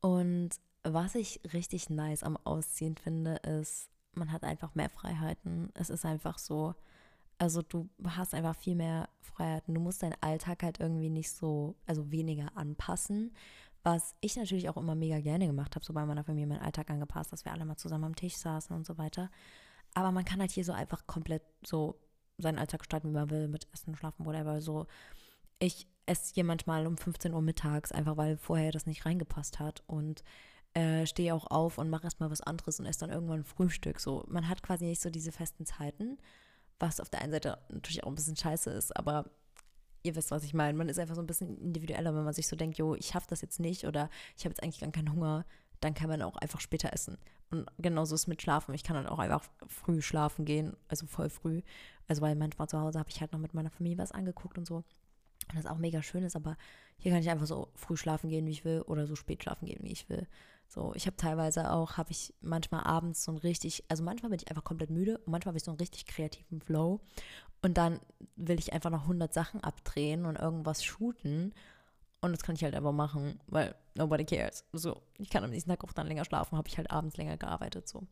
Und 0.00 0.50
was 0.84 1.14
ich 1.14 1.40
richtig 1.52 1.90
nice 1.90 2.22
am 2.22 2.36
Ausziehen 2.36 2.96
finde, 2.96 3.36
ist, 3.36 3.90
man 4.14 4.32
hat 4.32 4.44
einfach 4.44 4.74
mehr 4.74 4.90
Freiheiten. 4.90 5.70
Es 5.74 5.90
ist 5.90 6.04
einfach 6.04 6.38
so, 6.38 6.74
also 7.38 7.62
du 7.62 7.88
hast 8.04 8.34
einfach 8.34 8.56
viel 8.56 8.74
mehr 8.74 9.08
Freiheiten. 9.20 9.74
Du 9.74 9.80
musst 9.80 10.02
deinen 10.02 10.16
Alltag 10.20 10.62
halt 10.62 10.80
irgendwie 10.80 11.10
nicht 11.10 11.30
so, 11.30 11.76
also 11.86 12.10
weniger 12.10 12.56
anpassen. 12.56 13.32
Was 13.84 14.14
ich 14.20 14.36
natürlich 14.36 14.68
auch 14.68 14.76
immer 14.76 14.94
mega 14.94 15.20
gerne 15.20 15.46
gemacht 15.46 15.74
habe, 15.76 15.84
so 15.84 15.92
bei 15.92 16.04
meiner 16.04 16.24
Familie 16.24 16.48
meinen 16.48 16.62
Alltag 16.62 16.90
angepasst, 16.90 17.32
dass 17.32 17.44
wir 17.44 17.52
alle 17.52 17.64
mal 17.64 17.76
zusammen 17.76 18.04
am 18.04 18.16
Tisch 18.16 18.36
saßen 18.36 18.74
und 18.74 18.86
so 18.86 18.98
weiter. 18.98 19.30
Aber 19.94 20.10
man 20.12 20.24
kann 20.24 20.40
halt 20.40 20.50
hier 20.50 20.64
so 20.64 20.72
einfach 20.72 21.06
komplett 21.06 21.42
so 21.64 21.98
seinen 22.38 22.58
Alltag 22.58 22.80
gestalten, 22.80 23.08
wie 23.10 23.14
man 23.14 23.30
will, 23.30 23.48
mit 23.48 23.66
Essen, 23.72 23.96
Schlafen, 23.96 24.26
whatever. 24.26 24.60
So, 24.60 24.86
ich 25.58 25.86
esse 26.08 26.34
hier 26.34 26.44
manchmal 26.44 26.86
um 26.86 26.96
15 26.96 27.34
Uhr 27.34 27.42
mittags, 27.42 27.92
einfach 27.92 28.16
weil 28.16 28.36
vorher 28.36 28.72
das 28.72 28.86
nicht 28.86 29.06
reingepasst 29.06 29.58
hat. 29.60 29.82
Und 29.86 30.24
äh, 30.74 31.06
stehe 31.06 31.34
auch 31.34 31.50
auf 31.50 31.78
und 31.78 31.90
mache 31.90 32.04
erstmal 32.04 32.30
was 32.30 32.40
anderes 32.40 32.78
und 32.78 32.86
esse 32.86 33.00
dann 33.00 33.10
irgendwann 33.10 33.44
Frühstück. 33.44 34.00
So, 34.00 34.24
man 34.28 34.48
hat 34.48 34.62
quasi 34.62 34.84
nicht 34.84 35.00
so 35.00 35.10
diese 35.10 35.32
festen 35.32 35.64
Zeiten 35.66 36.18
was 36.80 37.00
auf 37.00 37.08
der 37.08 37.22
einen 37.22 37.32
Seite 37.32 37.58
natürlich 37.68 38.04
auch 38.04 38.08
ein 38.08 38.14
bisschen 38.14 38.36
scheiße 38.36 38.70
ist, 38.70 38.96
aber 38.96 39.26
ihr 40.02 40.14
wisst, 40.14 40.30
was 40.30 40.44
ich 40.44 40.54
meine. 40.54 40.76
Man 40.76 40.88
ist 40.88 40.98
einfach 40.98 41.16
so 41.16 41.22
ein 41.22 41.26
bisschen 41.26 41.58
individueller, 41.58 42.14
wenn 42.14 42.24
man 42.24 42.32
sich 42.32 42.48
so 42.48 42.56
denkt, 42.56 42.78
jo, 42.78 42.94
ich 42.94 43.06
schaffe 43.06 43.26
das 43.28 43.40
jetzt 43.40 43.60
nicht 43.60 43.84
oder 43.84 44.10
ich 44.36 44.44
habe 44.44 44.50
jetzt 44.50 44.62
eigentlich 44.62 44.80
gar 44.80 44.90
keinen 44.90 45.12
Hunger, 45.12 45.44
dann 45.80 45.94
kann 45.94 46.08
man 46.08 46.22
auch 46.22 46.36
einfach 46.36 46.60
später 46.60 46.92
essen. 46.92 47.18
Und 47.50 47.66
genauso 47.78 48.14
ist 48.14 48.26
mit 48.26 48.42
Schlafen. 48.42 48.74
Ich 48.74 48.84
kann 48.84 48.96
dann 48.96 49.06
auch 49.06 49.18
einfach 49.18 49.42
früh 49.66 50.02
schlafen 50.02 50.44
gehen, 50.44 50.76
also 50.88 51.06
voll 51.06 51.30
früh. 51.30 51.62
Also 52.06 52.22
weil 52.22 52.36
manchmal 52.36 52.68
zu 52.68 52.80
Hause 52.80 52.98
habe 52.98 53.10
ich 53.10 53.20
halt 53.20 53.32
noch 53.32 53.40
mit 53.40 53.54
meiner 53.54 53.70
Familie 53.70 53.98
was 53.98 54.12
angeguckt 54.12 54.58
und 54.58 54.66
so. 54.66 54.84
Und 55.48 55.56
das 55.56 55.66
auch 55.66 55.78
mega 55.78 56.02
schön 56.02 56.24
ist, 56.24 56.36
aber 56.36 56.56
hier 56.98 57.12
kann 57.12 57.20
ich 57.20 57.30
einfach 57.30 57.46
so 57.46 57.68
früh 57.74 57.96
schlafen 57.96 58.28
gehen, 58.28 58.46
wie 58.46 58.50
ich 58.50 58.64
will, 58.64 58.82
oder 58.82 59.06
so 59.06 59.16
spät 59.16 59.42
schlafen 59.42 59.66
gehen, 59.66 59.82
wie 59.82 59.92
ich 59.92 60.08
will. 60.08 60.26
So, 60.68 60.92
ich 60.94 61.06
habe 61.06 61.16
teilweise 61.16 61.72
auch, 61.72 61.96
habe 61.96 62.10
ich 62.10 62.34
manchmal 62.42 62.84
abends 62.84 63.24
so 63.24 63.32
ein 63.32 63.38
richtig, 63.38 63.84
also 63.88 64.02
manchmal 64.02 64.30
bin 64.30 64.38
ich 64.40 64.50
einfach 64.50 64.64
komplett 64.64 64.90
müde 64.90 65.16
und 65.18 65.28
manchmal 65.28 65.52
habe 65.52 65.58
ich 65.58 65.64
so 65.64 65.70
einen 65.70 65.80
richtig 65.80 66.06
kreativen 66.06 66.60
Flow. 66.60 67.00
Und 67.62 67.78
dann 67.78 68.00
will 68.36 68.58
ich 68.58 68.72
einfach 68.74 68.90
noch 68.90 69.02
100 69.02 69.32
Sachen 69.32 69.64
abdrehen 69.64 70.26
und 70.26 70.36
irgendwas 70.36 70.84
shooten. 70.84 71.54
Und 72.20 72.32
das 72.32 72.42
kann 72.42 72.54
ich 72.54 72.64
halt 72.64 72.74
einfach 72.74 72.92
machen, 72.92 73.40
weil 73.46 73.74
nobody 73.94 74.24
cares. 74.24 74.64
So, 74.72 75.00
ich 75.18 75.30
kann 75.30 75.44
am 75.44 75.50
nächsten 75.50 75.70
Tag 75.70 75.82
auch 75.84 75.92
dann 75.92 76.06
länger 76.06 76.24
schlafen, 76.24 76.58
habe 76.58 76.68
ich 76.68 76.76
halt 76.76 76.90
abends 76.90 77.16
länger 77.16 77.38
gearbeitet. 77.38 77.88
So, 77.88 78.06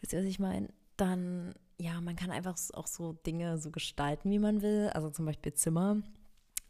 wisst 0.00 0.12
ihr, 0.12 0.20
was 0.20 0.26
ich 0.26 0.38
meine? 0.38 0.68
Dann, 0.96 1.54
ja, 1.78 2.00
man 2.00 2.16
kann 2.16 2.30
einfach 2.30 2.56
auch 2.72 2.86
so 2.86 3.12
Dinge 3.12 3.58
so 3.58 3.70
gestalten, 3.70 4.30
wie 4.30 4.38
man 4.38 4.62
will. 4.62 4.90
Also 4.94 5.10
zum 5.10 5.26
Beispiel 5.26 5.52
Zimmer. 5.52 5.98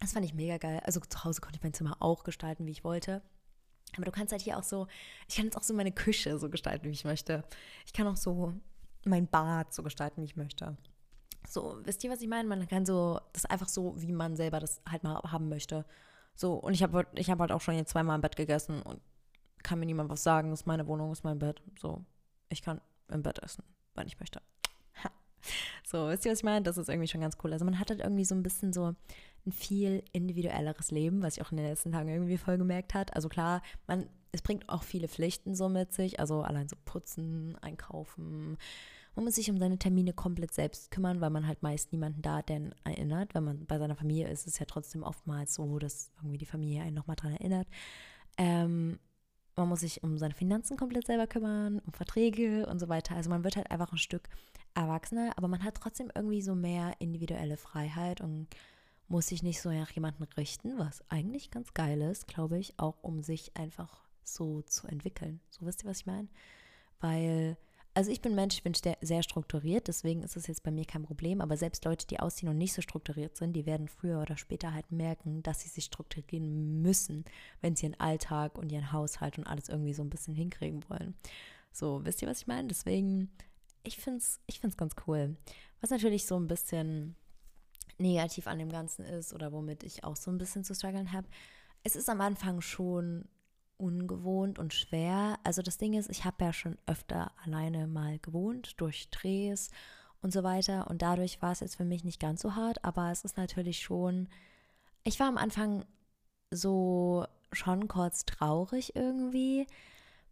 Das 0.01 0.13
fand 0.13 0.25
ich 0.25 0.35
mega 0.35 0.59
geil. 0.59 0.81
Also 0.85 1.01
zu 1.01 1.25
Hause 1.25 1.41
konnte 1.41 1.57
ich 1.57 1.63
mein 1.63 1.73
Zimmer 1.75 1.97
auch 2.01 2.25
gestalten, 2.25 2.67
wie 2.67 2.73
ich 2.73 2.85
wollte. 2.85 3.23
Aber 3.97 4.05
du 4.05 4.11
kannst 4.11 4.33
halt 4.33 4.43
hier 4.43 4.59
auch 4.59 4.63
so, 4.63 4.87
ich 5.29 5.37
kann 5.37 5.47
jetzt 5.47 5.57
auch 5.57 5.63
so 5.63 5.73
meine 5.73 5.93
Küche 5.93 6.39
so 6.39 6.51
gestalten, 6.51 6.87
wie 6.87 6.93
ich 6.93 7.05
möchte. 7.05 7.45
Ich 7.87 7.93
kann 7.93 8.07
auch 8.07 8.17
so 8.17 8.53
mein 9.05 9.27
Bad 9.27 9.73
so 9.73 9.83
gestalten, 9.83 10.21
wie 10.21 10.27
ich 10.27 10.37
möchte. 10.37 10.77
So, 11.49 11.79
wisst 11.85 12.03
ihr, 12.05 12.11
was 12.11 12.21
ich 12.21 12.29
meine? 12.29 12.49
Man 12.49 12.67
kann 12.69 12.85
so, 12.85 13.21
das 13.33 13.45
einfach 13.45 13.69
so, 13.69 13.95
wie 14.01 14.13
man 14.13 14.37
selber 14.37 14.61
das 14.61 14.83
halt 14.89 15.05
mal 15.05 15.21
haben 15.31 15.49
möchte. 15.49 15.87
So, 16.35 16.55
und 16.55 16.75
ich 16.75 16.83
habe 16.83 17.07
ich 17.15 17.31
hab 17.31 17.39
halt 17.39 17.53
auch 17.53 17.61
schon 17.61 17.77
jetzt 17.77 17.91
zweimal 17.91 18.17
im 18.17 18.21
Bett 18.21 18.37
gegessen 18.37 18.83
und 18.83 19.01
kann 19.63 19.79
mir 19.79 19.87
niemand 19.87 20.11
was 20.11 20.23
sagen. 20.23 20.51
Das 20.51 20.61
ist 20.61 20.67
meine 20.67 20.87
Wohnung, 20.87 21.09
das 21.11 21.21
ist 21.21 21.25
mein 21.25 21.39
Bett. 21.39 21.63
So, 21.81 22.05
ich 22.49 22.63
kann 22.63 22.81
im 23.09 23.23
Bett 23.23 23.39
essen, 23.39 23.65
wenn 23.95 24.07
ich 24.07 24.19
möchte. 24.21 24.43
So, 25.85 26.09
wisst 26.09 26.25
ihr, 26.25 26.33
was 26.33 26.41
ich 26.41 26.45
meine? 26.45 26.63
Das 26.63 26.79
ist 26.79 26.89
irgendwie 26.89 27.07
schon 27.07 27.21
ganz 27.21 27.37
cool. 27.43 27.53
Also 27.53 27.65
man 27.65 27.79
hat 27.79 27.91
halt 27.91 28.01
irgendwie 28.01 28.25
so 28.25 28.35
ein 28.35 28.43
bisschen 28.43 28.73
so 28.73 28.97
ein 29.47 29.53
viel 29.53 30.03
individuelleres 30.13 30.91
Leben, 30.91 31.23
was 31.23 31.37
ich 31.37 31.43
auch 31.43 31.51
in 31.51 31.59
den 31.59 31.67
letzten 31.67 31.93
Tagen 31.93 32.09
irgendwie 32.09 32.37
voll 32.37 32.59
gemerkt 32.59 32.95
hat. 32.95 33.15
Also 33.15 33.29
klar, 33.29 33.63
man, 33.87 34.09
es 34.33 34.43
bringt 34.43 34.69
auch 34.69 34.83
viele 34.83 35.09
Pflichten 35.09 35.55
so 35.55 35.69
mit 35.69 35.93
sich, 35.93 36.21
also 36.21 36.43
allein 36.43 36.69
so 36.69 36.77
putzen, 36.85 37.57
einkaufen. 37.63 38.59
Man 39.15 39.25
muss 39.25 39.37
sich 39.37 39.51
um 39.51 39.59
seine 39.59 39.79
Termine 39.79 40.13
komplett 40.13 40.53
selbst 40.53 40.91
kümmern, 40.91 41.21
weil 41.23 41.31
man 41.31 41.47
halt 41.47 41.63
meist 41.63 41.93
niemanden 41.93 42.21
da 42.21 42.37
hat, 42.37 42.51
erinnert. 42.51 43.35
Wenn 43.35 43.45
man 43.45 43.67
bei 43.67 43.79
seiner 43.79 43.97
Familie 43.97 44.29
ist, 44.29 44.47
ist 44.47 44.55
es 44.55 44.59
ja 44.59 44.67
trotzdem 44.67 45.03
oftmals 45.03 45.55
so, 45.55 45.79
dass 45.79 46.11
irgendwie 46.19 46.39
die 46.39 46.47
Familie 46.47 46.83
einen 46.83 46.95
nochmal 46.95 47.17
dran 47.17 47.33
erinnert. 47.33 47.67
Ähm, 48.37 48.99
man 49.57 49.71
muss 49.71 49.81
sich 49.81 50.03
um 50.03 50.19
seine 50.19 50.35
Finanzen 50.35 50.77
komplett 50.77 51.07
selber 51.07 51.27
kümmern, 51.27 51.81
um 51.87 51.93
Verträge 51.95 52.67
und 52.67 52.79
so 52.79 52.91
weiter. 52.91 53.17
Also 53.17 53.31
man 53.31 53.43
wird 53.43 53.57
halt 53.57 53.71
einfach 53.71 53.91
ein 53.91 53.99
Stück 53.99 54.29
erwachsener, 54.75 55.33
aber 55.37 55.49
man 55.49 55.65
hat 55.65 55.77
trotzdem 55.77 56.11
irgendwie 56.15 56.43
so 56.43 56.55
mehr 56.55 56.93
individuelle 56.99 57.57
Freiheit 57.57 58.21
und 58.21 58.49
muss 59.09 59.29
sich 59.29 59.43
nicht 59.43 59.61
so 59.61 59.71
nach 59.71 59.91
jemanden 59.91 60.25
richten, 60.25 60.79
was 60.79 61.03
eigentlich 61.11 61.51
ganz 61.51 61.75
geil 61.75 62.01
ist, 62.03 62.27
glaube 62.27 62.59
ich, 62.59 62.79
auch 62.79 63.03
um 63.03 63.23
sich 63.23 63.57
einfach 63.57 64.05
so 64.25 64.63
zu 64.63 64.87
entwickeln. 64.87 65.41
So 65.51 65.65
wisst 65.67 65.85
ihr, 65.85 65.91
was 65.91 66.01
ich 66.01 66.07
meine? 66.07 66.29
Weil 67.01 67.57
also 67.97 68.11
ich 68.11 68.21
bin 68.21 68.35
Mensch, 68.35 68.57
ich 68.57 68.63
bin 68.63 68.75
sehr 68.75 69.23
strukturiert, 69.23 69.89
deswegen 69.89 70.23
ist 70.23 70.37
es 70.37 70.49
jetzt 70.49 70.63
bei 70.63 70.71
mir 70.71 70.85
kein 70.85 71.05
Problem. 71.05 71.41
Aber 71.41 71.57
selbst 71.57 71.83
Leute, 71.87 72.07
die 72.07 72.21
ausziehen 72.21 72.51
und 72.51 72.59
nicht 72.59 72.75
so 72.75 72.83
strukturiert 72.83 73.39
sind, 73.39 73.55
die 73.55 73.65
werden 73.65 73.89
früher 73.89 74.21
oder 74.21 74.37
später 74.37 74.75
halt 74.75 74.93
merken, 74.93 75.43
dass 75.43 75.63
sie 75.63 75.71
sich 75.71 75.85
strukturieren 75.85 76.83
müssen, 76.83 77.25
wenn 77.63 77.75
sie 77.75 77.87
ihren 77.87 77.99
Alltag 77.99 78.59
und 78.59 78.71
ihren 78.71 78.93
Haushalt 78.93 79.39
und 79.39 79.47
alles 79.47 79.71
irgendwie 79.71 79.95
so 79.95 80.03
ein 80.03 80.11
bisschen 80.11 80.35
hinkriegen 80.35 80.85
wollen. 80.91 81.15
So, 81.73 82.05
wisst 82.05 82.21
ihr, 82.21 82.29
was 82.29 82.41
ich 82.41 82.47
meine? 82.47 82.69
Deswegen, 82.69 83.31
ich 83.83 83.97
finde 83.97 84.19
es 84.19 84.41
ich 84.47 84.61
find's 84.61 84.77
ganz 84.77 84.95
cool. 85.07 85.35
Was 85.81 85.89
natürlich 85.89 86.27
so 86.27 86.39
ein 86.39 86.49
bisschen 86.49 87.17
negativ 87.99 88.47
an 88.47 88.59
dem 88.59 88.71
Ganzen 88.71 89.05
ist 89.05 89.33
oder 89.33 89.53
womit 89.53 89.83
ich 89.83 90.05
auch 90.05 90.17
so 90.17 90.31
ein 90.31 90.39
bisschen 90.39 90.65
zu 90.65 90.75
strugglen 90.75 91.13
habe, 91.13 91.29
es 91.83 91.97
ist 91.97 92.09
am 92.09 92.21
Anfang 92.21 92.61
schon 92.61 93.29
ungewohnt 93.79 94.59
und 94.59 94.75
schwer. 94.75 95.39
Also 95.45 95.63
das 95.63 95.79
Ding 95.79 95.95
ist, 95.95 96.11
ich 96.11 96.25
habe 96.25 96.45
ja 96.45 96.53
schon 96.53 96.79
öfter 96.87 97.33
alleine 97.45 97.87
mal 97.87 98.19
gewohnt 98.19 98.81
durch 98.81 99.11
Drehs 99.11 99.71
und 100.23 100.33
so 100.33 100.43
weiter 100.43 100.89
und 100.89 101.03
dadurch 101.03 101.43
war 101.43 101.53
es 101.53 101.61
jetzt 101.61 101.77
für 101.77 101.85
mich 101.85 102.05
nicht 102.05 102.21
ganz 102.21 102.43
so 102.43 102.55
hart, 102.55 102.85
aber 102.85 103.11
es 103.11 103.25
ist 103.25 103.37
natürlich 103.37 103.81
schon, 103.81 104.29
ich 105.05 105.21
war 105.21 105.29
am 105.29 105.37
Anfang 105.37 105.85
so 106.51 107.27
schon 107.53 107.89
kurz 107.89 108.25
traurig 108.25 108.97
irgendwie, 108.97 109.67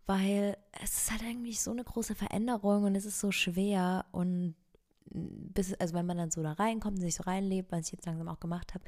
weil 0.06 0.56
es 0.83 0.99
ist 0.99 1.11
halt 1.11 1.23
irgendwie 1.23 1.54
so 1.54 1.71
eine 1.71 1.85
große 1.85 2.14
Veränderung 2.14 2.85
und 2.85 2.94
es 2.94 3.04
ist 3.04 3.21
so 3.21 3.30
schwer 3.30 4.06
und 4.12 4.54
bis, 5.11 5.75
also 5.75 5.95
wenn 5.95 6.07
man 6.07 6.17
dann 6.17 6.31
so 6.31 6.43
da 6.43 6.53
reinkommt 6.53 6.97
und 6.97 7.03
sich 7.03 7.15
so 7.15 7.25
reinlebt, 7.25 7.73
was 7.73 7.87
ich 7.87 7.93
jetzt 7.93 8.07
langsam 8.07 8.29
auch 8.29 8.41
gemacht 8.41 8.75
habe, 8.75 8.85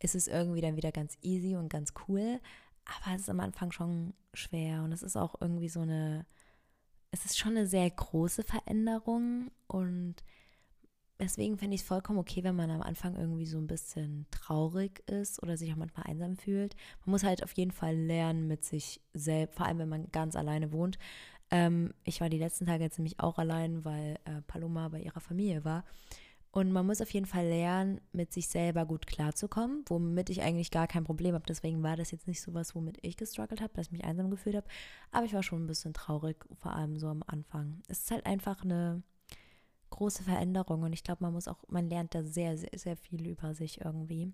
ist 0.00 0.14
es 0.14 0.28
irgendwie 0.28 0.60
dann 0.60 0.76
wieder 0.76 0.92
ganz 0.92 1.16
easy 1.22 1.56
und 1.56 1.68
ganz 1.68 1.92
cool. 2.08 2.40
Aber 2.84 3.14
es 3.14 3.22
ist 3.22 3.30
am 3.30 3.40
Anfang 3.40 3.72
schon 3.72 4.14
schwer 4.32 4.82
und 4.82 4.92
es 4.92 5.02
ist 5.02 5.16
auch 5.16 5.40
irgendwie 5.40 5.68
so 5.68 5.80
eine, 5.80 6.26
es 7.10 7.24
ist 7.24 7.38
schon 7.38 7.56
eine 7.56 7.66
sehr 7.66 7.90
große 7.90 8.42
Veränderung 8.44 9.50
und 9.66 10.16
deswegen 11.20 11.58
finde 11.58 11.74
ich 11.74 11.82
es 11.82 11.86
vollkommen 11.86 12.18
okay, 12.18 12.44
wenn 12.44 12.56
man 12.56 12.70
am 12.70 12.82
Anfang 12.82 13.16
irgendwie 13.16 13.46
so 13.46 13.58
ein 13.58 13.66
bisschen 13.66 14.26
traurig 14.30 15.02
ist 15.08 15.42
oder 15.42 15.56
sich 15.56 15.72
auch 15.72 15.76
manchmal 15.76 16.06
einsam 16.06 16.36
fühlt. 16.36 16.76
Man 17.04 17.12
muss 17.12 17.24
halt 17.24 17.42
auf 17.42 17.52
jeden 17.52 17.72
Fall 17.72 17.96
lernen 17.96 18.46
mit 18.46 18.64
sich 18.64 19.00
selbst, 19.14 19.56
vor 19.56 19.66
allem 19.66 19.78
wenn 19.78 19.88
man 19.88 20.10
ganz 20.12 20.36
alleine 20.36 20.72
wohnt. 20.72 20.98
Ähm, 21.50 21.94
ich 22.04 22.20
war 22.20 22.28
die 22.28 22.38
letzten 22.38 22.66
Tage 22.66 22.84
jetzt 22.84 22.98
nämlich 22.98 23.20
auch 23.20 23.38
allein, 23.38 23.84
weil 23.84 24.18
äh, 24.24 24.42
Paloma 24.46 24.88
bei 24.88 25.00
ihrer 25.00 25.20
Familie 25.20 25.64
war. 25.64 25.84
Und 26.50 26.72
man 26.72 26.86
muss 26.86 27.02
auf 27.02 27.10
jeden 27.10 27.26
Fall 27.26 27.46
lernen, 27.46 28.00
mit 28.12 28.32
sich 28.32 28.48
selber 28.48 28.86
gut 28.86 29.06
klarzukommen, 29.06 29.84
womit 29.86 30.30
ich 30.30 30.42
eigentlich 30.42 30.70
gar 30.70 30.86
kein 30.86 31.04
Problem 31.04 31.34
habe. 31.34 31.44
Deswegen 31.46 31.82
war 31.82 31.96
das 31.96 32.10
jetzt 32.10 32.26
nicht 32.26 32.40
so 32.40 32.54
was, 32.54 32.74
womit 32.74 32.98
ich 33.02 33.16
gestruggelt 33.16 33.60
habe, 33.60 33.74
dass 33.74 33.86
ich 33.86 33.92
mich 33.92 34.04
einsam 34.04 34.30
gefühlt 34.30 34.56
habe. 34.56 34.66
Aber 35.12 35.26
ich 35.26 35.34
war 35.34 35.42
schon 35.42 35.64
ein 35.64 35.66
bisschen 35.66 35.92
traurig, 35.92 36.36
vor 36.54 36.74
allem 36.74 36.98
so 36.98 37.08
am 37.08 37.22
Anfang. 37.26 37.82
Es 37.88 38.00
ist 38.00 38.10
halt 38.10 38.24
einfach 38.24 38.64
eine 38.64 39.02
große 39.90 40.22
Veränderung 40.22 40.82
und 40.82 40.92
ich 40.92 41.02
glaube, 41.02 41.22
man 41.24 41.32
muss 41.32 41.48
auch, 41.48 41.58
man 41.68 41.88
lernt 41.88 42.14
da 42.14 42.22
sehr, 42.22 42.56
sehr, 42.56 42.70
sehr 42.74 42.96
viel 42.96 43.26
über 43.26 43.54
sich 43.54 43.80
irgendwie. 43.82 44.32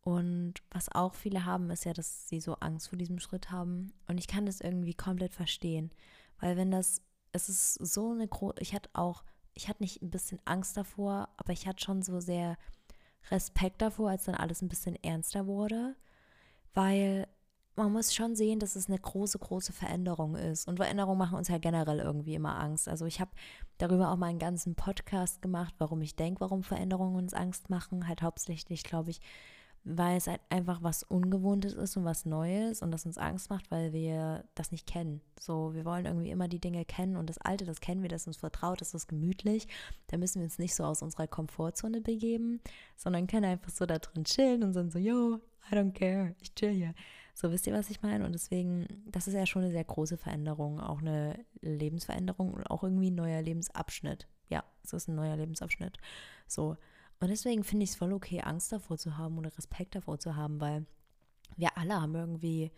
Und 0.00 0.54
was 0.70 0.92
auch 0.92 1.14
viele 1.14 1.46
haben, 1.46 1.70
ist 1.70 1.84
ja, 1.84 1.94
dass 1.94 2.28
sie 2.28 2.40
so 2.40 2.54
Angst 2.56 2.88
vor 2.88 2.98
diesem 2.98 3.18
Schritt 3.18 3.50
haben. 3.50 3.92
Und 4.06 4.18
ich 4.18 4.26
kann 4.26 4.44
das 4.44 4.60
irgendwie 4.60 4.94
komplett 4.94 5.32
verstehen. 5.32 5.90
Weil 6.44 6.58
wenn 6.58 6.70
das, 6.70 7.00
es 7.32 7.48
ist 7.48 7.74
so 7.74 8.10
eine 8.10 8.28
große, 8.28 8.56
ich 8.60 8.74
hatte 8.74 8.90
auch 8.92 9.24
ich 9.54 9.68
hatte 9.68 9.82
nicht 9.82 10.02
ein 10.02 10.10
bisschen 10.10 10.40
Angst 10.44 10.76
davor, 10.76 11.28
aber 11.36 11.52
ich 11.52 11.66
hatte 11.66 11.82
schon 11.82 12.02
so 12.02 12.20
sehr 12.20 12.56
Respekt 13.30 13.80
davor, 13.80 14.10
als 14.10 14.24
dann 14.24 14.34
alles 14.34 14.60
ein 14.60 14.68
bisschen 14.68 14.96
ernster 15.02 15.46
wurde, 15.46 15.96
weil 16.74 17.26
man 17.76 17.92
muss 17.92 18.14
schon 18.14 18.36
sehen, 18.36 18.60
dass 18.60 18.76
es 18.76 18.88
eine 18.88 18.98
große, 18.98 19.38
große 19.38 19.72
Veränderung 19.72 20.36
ist. 20.36 20.68
Und 20.68 20.76
Veränderungen 20.76 21.18
machen 21.18 21.38
uns 21.38 21.48
ja 21.48 21.58
generell 21.58 21.98
irgendwie 21.98 22.34
immer 22.34 22.60
Angst. 22.60 22.88
Also 22.88 23.06
ich 23.06 23.20
habe 23.20 23.32
darüber 23.78 24.12
auch 24.12 24.16
mal 24.16 24.26
einen 24.26 24.38
ganzen 24.38 24.76
Podcast 24.76 25.42
gemacht, 25.42 25.74
warum 25.78 26.00
ich 26.02 26.14
denke, 26.14 26.40
warum 26.40 26.62
Veränderungen 26.62 27.16
uns 27.16 27.34
Angst 27.34 27.70
machen. 27.70 28.06
Halt 28.06 28.22
hauptsächlich, 28.22 28.84
glaube 28.84 29.10
ich, 29.10 29.20
weil 29.84 30.16
es 30.16 30.26
halt 30.26 30.40
einfach 30.48 30.82
was 30.82 31.02
Ungewohntes 31.02 31.74
ist 31.74 31.96
und 31.96 32.04
was 32.04 32.24
Neues 32.24 32.80
und 32.80 32.90
das 32.90 33.04
uns 33.04 33.18
Angst 33.18 33.50
macht, 33.50 33.70
weil 33.70 33.92
wir 33.92 34.44
das 34.54 34.72
nicht 34.72 34.86
kennen. 34.86 35.20
So, 35.38 35.74
wir 35.74 35.84
wollen 35.84 36.06
irgendwie 36.06 36.30
immer 36.30 36.48
die 36.48 36.60
Dinge 36.60 36.86
kennen 36.86 37.16
und 37.16 37.28
das 37.28 37.38
Alte, 37.38 37.66
das 37.66 37.80
kennen 37.80 38.02
wir, 38.02 38.08
das 38.08 38.22
ist 38.22 38.28
uns 38.28 38.36
vertraut, 38.38 38.80
das 38.80 38.94
ist 38.94 39.08
gemütlich. 39.08 39.68
Da 40.06 40.16
müssen 40.16 40.40
wir 40.40 40.44
uns 40.44 40.58
nicht 40.58 40.74
so 40.74 40.84
aus 40.84 41.02
unserer 41.02 41.26
Komfortzone 41.26 42.00
begeben, 42.00 42.60
sondern 42.96 43.26
können 43.26 43.44
einfach 43.44 43.70
so 43.70 43.84
da 43.84 43.98
drin 43.98 44.24
chillen 44.24 44.62
und 44.62 44.72
sind 44.72 44.90
so, 44.90 44.98
yo, 44.98 45.40
I 45.70 45.74
don't 45.74 45.92
care, 45.92 46.34
ich 46.40 46.54
chill 46.54 46.72
hier. 46.72 46.94
So, 47.34 47.50
wisst 47.50 47.66
ihr, 47.66 47.74
was 47.74 47.90
ich 47.90 48.00
meine? 48.00 48.24
Und 48.24 48.32
deswegen, 48.32 48.86
das 49.06 49.26
ist 49.26 49.34
ja 49.34 49.44
schon 49.44 49.62
eine 49.62 49.72
sehr 49.72 49.84
große 49.84 50.16
Veränderung, 50.16 50.80
auch 50.80 51.00
eine 51.00 51.44
Lebensveränderung 51.60 52.54
und 52.54 52.70
auch 52.70 52.84
irgendwie 52.84 53.10
ein 53.10 53.16
neuer 53.16 53.42
Lebensabschnitt. 53.42 54.28
Ja, 54.48 54.62
es 54.82 54.92
ist 54.92 55.08
ein 55.08 55.16
neuer 55.16 55.36
Lebensabschnitt. 55.36 55.98
So, 56.46 56.76
und 57.20 57.28
deswegen 57.28 57.64
finde 57.64 57.84
ich 57.84 57.90
es 57.90 57.96
voll 57.96 58.12
okay, 58.12 58.40
Angst 58.40 58.72
davor 58.72 58.98
zu 58.98 59.16
haben 59.16 59.38
oder 59.38 59.56
Respekt 59.56 59.94
davor 59.94 60.18
zu 60.18 60.36
haben, 60.36 60.60
weil 60.60 60.86
wir 61.56 61.76
alle 61.76 62.00
haben 62.00 62.14
irgendwie 62.14 62.72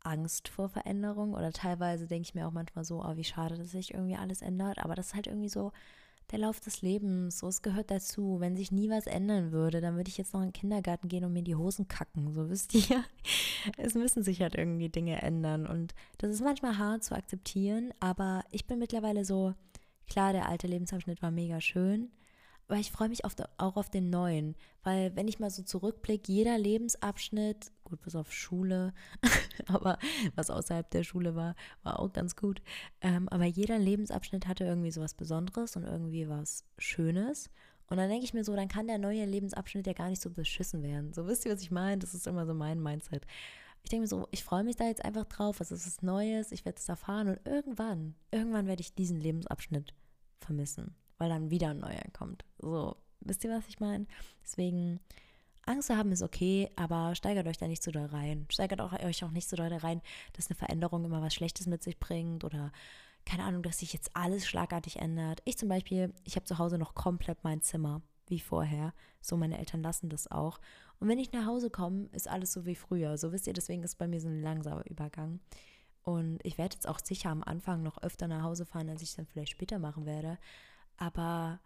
Angst 0.00 0.48
vor 0.48 0.68
Veränderung 0.68 1.34
oder 1.34 1.52
teilweise 1.52 2.06
denke 2.06 2.28
ich 2.28 2.34
mir 2.34 2.46
auch 2.46 2.52
manchmal 2.52 2.84
so, 2.84 3.02
oh, 3.02 3.16
wie 3.16 3.24
schade, 3.24 3.56
dass 3.56 3.70
sich 3.70 3.94
irgendwie 3.94 4.16
alles 4.16 4.42
ändert. 4.42 4.78
Aber 4.78 4.94
das 4.94 5.08
ist 5.08 5.14
halt 5.14 5.26
irgendwie 5.26 5.48
so 5.48 5.72
der 6.30 6.40
Lauf 6.40 6.60
des 6.60 6.82
Lebens, 6.82 7.38
so 7.38 7.48
es 7.48 7.62
gehört 7.62 7.90
dazu. 7.90 8.36
Wenn 8.38 8.56
sich 8.56 8.70
nie 8.70 8.90
was 8.90 9.06
ändern 9.06 9.50
würde, 9.50 9.80
dann 9.80 9.96
würde 9.96 10.08
ich 10.08 10.18
jetzt 10.18 10.34
noch 10.34 10.40
in 10.40 10.48
den 10.48 10.52
Kindergarten 10.52 11.08
gehen 11.08 11.24
und 11.24 11.32
mir 11.32 11.42
die 11.42 11.56
Hosen 11.56 11.88
kacken, 11.88 12.32
so 12.32 12.48
wisst 12.48 12.74
ihr. 12.74 13.04
Es 13.76 13.94
müssen 13.94 14.22
sich 14.22 14.40
halt 14.40 14.54
irgendwie 14.54 14.88
Dinge 14.88 15.20
ändern 15.20 15.66
und 15.66 15.92
das 16.18 16.30
ist 16.30 16.42
manchmal 16.42 16.78
hart 16.78 17.02
zu 17.02 17.16
akzeptieren, 17.16 17.92
aber 17.98 18.44
ich 18.52 18.66
bin 18.66 18.78
mittlerweile 18.78 19.24
so, 19.24 19.52
klar, 20.06 20.32
der 20.32 20.48
alte 20.48 20.68
Lebensabschnitt 20.68 21.22
war 21.22 21.32
mega 21.32 21.60
schön, 21.60 22.12
aber 22.68 22.78
ich 22.78 22.92
freue 22.92 23.08
mich 23.08 23.24
auf 23.24 23.34
de, 23.34 23.46
auch 23.56 23.76
auf 23.76 23.88
den 23.88 24.10
neuen, 24.10 24.54
weil 24.82 25.16
wenn 25.16 25.26
ich 25.26 25.38
mal 25.38 25.50
so 25.50 25.62
zurückblicke, 25.62 26.30
jeder 26.30 26.58
Lebensabschnitt, 26.58 27.72
gut 27.84 28.02
bis 28.02 28.14
auf 28.14 28.30
Schule, 28.30 28.92
aber 29.66 29.98
was 30.34 30.50
außerhalb 30.50 30.90
der 30.90 31.02
Schule 31.02 31.34
war, 31.34 31.54
war 31.82 31.98
auch 31.98 32.12
ganz 32.12 32.36
gut. 32.36 32.60
Ähm, 33.00 33.28
aber 33.30 33.46
jeder 33.46 33.78
Lebensabschnitt 33.78 34.46
hatte 34.46 34.64
irgendwie 34.64 34.90
so 34.90 35.00
was 35.00 35.14
Besonderes 35.14 35.76
und 35.76 35.84
irgendwie 35.84 36.28
was 36.28 36.64
Schönes. 36.76 37.50
Und 37.86 37.96
dann 37.96 38.10
denke 38.10 38.24
ich 38.24 38.34
mir 38.34 38.44
so, 38.44 38.54
dann 38.54 38.68
kann 38.68 38.86
der 38.86 38.98
neue 38.98 39.24
Lebensabschnitt 39.24 39.86
ja 39.86 39.94
gar 39.94 40.10
nicht 40.10 40.20
so 40.20 40.28
beschissen 40.28 40.82
werden. 40.82 41.14
So 41.14 41.26
wisst 41.26 41.46
ihr, 41.46 41.52
was 41.52 41.62
ich 41.62 41.70
meine? 41.70 41.98
Das 41.98 42.12
ist 42.12 42.26
immer 42.26 42.44
so 42.44 42.52
mein 42.52 42.82
Mindset. 42.82 43.26
Ich 43.82 43.88
denke 43.88 44.02
mir 44.02 44.08
so, 44.08 44.28
ich 44.30 44.44
freue 44.44 44.64
mich 44.64 44.76
da 44.76 44.84
jetzt 44.84 45.02
einfach 45.06 45.24
drauf. 45.24 45.60
Es 45.60 45.72
ist 45.72 45.86
was 45.86 46.02
Neues, 46.02 46.52
ich 46.52 46.66
werde 46.66 46.76
es 46.78 46.88
erfahren 46.88 47.28
und 47.28 47.40
irgendwann, 47.46 48.14
irgendwann 48.30 48.66
werde 48.66 48.82
ich 48.82 48.94
diesen 48.94 49.18
Lebensabschnitt 49.18 49.94
vermissen 50.40 50.94
weil 51.18 51.28
dann 51.28 51.50
wieder 51.50 51.70
ein 51.70 51.80
neuer 51.80 52.02
kommt. 52.12 52.44
So, 52.58 52.96
wisst 53.20 53.44
ihr, 53.44 53.50
was 53.50 53.68
ich 53.68 53.80
meine? 53.80 54.06
Deswegen, 54.42 55.00
Angst 55.66 55.88
zu 55.88 55.96
haben 55.96 56.12
ist 56.12 56.22
okay, 56.22 56.70
aber 56.76 57.14
steigert 57.14 57.46
euch 57.46 57.58
da 57.58 57.68
nicht 57.68 57.82
so 57.82 57.90
doll 57.90 58.06
rein. 58.06 58.46
Steigert 58.50 58.80
auch, 58.80 58.92
euch 58.92 59.24
auch 59.24 59.30
nicht 59.30 59.48
so 59.48 59.56
doll 59.56 59.72
rein, 59.72 60.00
dass 60.32 60.48
eine 60.48 60.56
Veränderung 60.56 61.04
immer 61.04 61.20
was 61.20 61.34
Schlechtes 61.34 61.66
mit 61.66 61.82
sich 61.82 61.98
bringt 61.98 62.44
oder 62.44 62.72
keine 63.26 63.44
Ahnung, 63.44 63.62
dass 63.62 63.78
sich 63.78 63.92
jetzt 63.92 64.16
alles 64.16 64.46
schlagartig 64.46 64.96
ändert. 65.00 65.42
Ich 65.44 65.58
zum 65.58 65.68
Beispiel, 65.68 66.14
ich 66.24 66.36
habe 66.36 66.46
zu 66.46 66.58
Hause 66.58 66.78
noch 66.78 66.94
komplett 66.94 67.44
mein 67.44 67.60
Zimmer, 67.60 68.00
wie 68.26 68.40
vorher. 68.40 68.94
So, 69.20 69.36
meine 69.36 69.58
Eltern 69.58 69.82
lassen 69.82 70.08
das 70.08 70.30
auch. 70.30 70.58
Und 70.98 71.08
wenn 71.08 71.18
ich 71.18 71.32
nach 71.32 71.44
Hause 71.44 71.68
komme, 71.68 72.08
ist 72.12 72.28
alles 72.28 72.52
so 72.52 72.64
wie 72.64 72.74
früher. 72.74 73.18
So 73.18 73.32
wisst 73.32 73.46
ihr, 73.46 73.52
deswegen 73.52 73.82
ist 73.82 73.96
bei 73.96 74.08
mir 74.08 74.20
so 74.20 74.28
ein 74.28 74.42
langsamer 74.42 74.88
Übergang. 74.88 75.40
Und 76.02 76.38
ich 76.42 76.56
werde 76.56 76.74
jetzt 76.74 76.88
auch 76.88 77.00
sicher 77.00 77.28
am 77.28 77.42
Anfang 77.42 77.82
noch 77.82 78.02
öfter 78.02 78.28
nach 78.28 78.42
Hause 78.42 78.64
fahren, 78.64 78.88
als 78.88 79.02
ich 79.02 79.10
es 79.10 79.16
dann 79.16 79.26
vielleicht 79.26 79.52
später 79.52 79.78
machen 79.78 80.06
werde. 80.06 80.38
Aber 80.98 81.60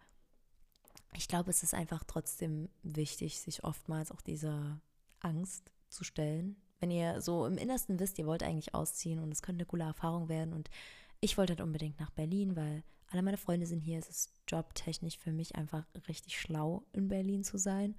ich 1.15 1.27
glaube, 1.27 1.49
es 1.49 1.63
ist 1.63 1.73
einfach 1.73 2.03
trotzdem 2.05 2.69
wichtig, 2.81 3.39
sich 3.39 3.63
oftmals 3.63 4.11
auch 4.11 4.21
dieser 4.21 4.79
Angst 5.19 5.71
zu 5.89 6.03
stellen. 6.03 6.55
Wenn 6.79 6.91
ihr 6.91 7.21
so 7.21 7.45
im 7.45 7.57
Innersten 7.57 7.99
wisst, 7.99 8.17
ihr 8.19 8.25
wollt 8.25 8.43
eigentlich 8.43 8.73
ausziehen 8.73 9.19
und 9.19 9.31
es 9.31 9.41
könnte 9.41 9.61
eine 9.61 9.67
coole 9.67 9.83
Erfahrung 9.83 10.29
werden 10.29 10.53
und 10.53 10.69
ich 11.19 11.37
wollte 11.37 11.51
halt 11.51 11.61
unbedingt 11.61 11.99
nach 11.99 12.09
Berlin, 12.09 12.55
weil 12.55 12.83
alle 13.09 13.21
meine 13.21 13.37
Freunde 13.37 13.65
sind 13.65 13.79
hier. 13.79 13.99
Es 13.99 14.09
ist 14.09 14.31
jobtechnisch 14.47 15.17
für 15.17 15.31
mich 15.31 15.55
einfach 15.55 15.85
richtig 16.07 16.39
schlau, 16.39 16.83
in 16.91 17.07
Berlin 17.07 17.43
zu 17.43 17.57
sein. 17.57 17.95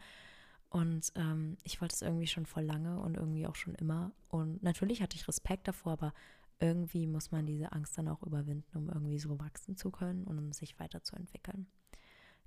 Und 0.68 1.12
ähm, 1.14 1.56
ich 1.62 1.80
wollte 1.80 1.94
es 1.94 2.02
irgendwie 2.02 2.26
schon 2.26 2.46
voll 2.46 2.64
lange 2.64 3.00
und 3.00 3.16
irgendwie 3.16 3.46
auch 3.46 3.54
schon 3.54 3.76
immer. 3.76 4.12
Und 4.28 4.62
natürlich 4.62 5.02
hatte 5.02 5.16
ich 5.16 5.28
Respekt 5.28 5.68
davor, 5.68 5.92
aber 5.92 6.14
irgendwie 6.60 7.06
muss 7.06 7.30
man 7.30 7.46
diese 7.46 7.72
Angst 7.72 7.96
dann 7.98 8.08
auch 8.08 8.22
überwinden, 8.22 8.76
um 8.76 8.88
irgendwie 8.88 9.18
so 9.18 9.38
wachsen 9.38 9.76
zu 9.76 9.90
können 9.90 10.24
und 10.24 10.38
um 10.38 10.52
sich 10.52 10.78
weiterzuentwickeln. 10.78 11.66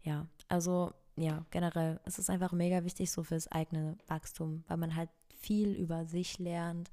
Ja, 0.02 0.28
also 0.48 0.94
ja, 1.18 1.46
generell, 1.52 2.00
es 2.06 2.20
ist 2.20 2.30
einfach 2.30 2.52
mega 2.52 2.84
wichtig 2.84 3.12
so 3.12 3.24
fürs 3.24 3.52
eigene 3.52 3.98
Wachstum, 4.08 4.64
weil 4.68 4.78
man 4.78 4.96
halt 4.96 5.10
viel 5.40 5.74
über 5.74 6.06
sich 6.06 6.40
lernt, 6.40 6.92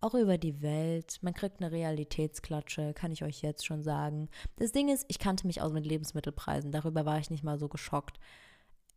auch 0.00 0.14
über 0.14 0.36
die 0.36 0.60
Welt. 0.62 1.18
Man 1.22 1.32
kriegt 1.32 1.60
eine 1.60 1.72
Realitätsklatsche, 1.72 2.92
kann 2.94 3.12
ich 3.12 3.22
euch 3.22 3.40
jetzt 3.42 3.64
schon 3.64 3.82
sagen. 3.82 4.28
Das 4.56 4.72
Ding 4.72 4.88
ist, 4.88 5.06
ich 5.08 5.18
kannte 5.18 5.46
mich 5.46 5.62
aus 5.62 5.72
mit 5.72 5.86
Lebensmittelpreisen, 5.86 6.72
darüber 6.72 7.06
war 7.06 7.18
ich 7.18 7.30
nicht 7.30 7.44
mal 7.44 7.58
so 7.58 7.68
geschockt. 7.68 8.18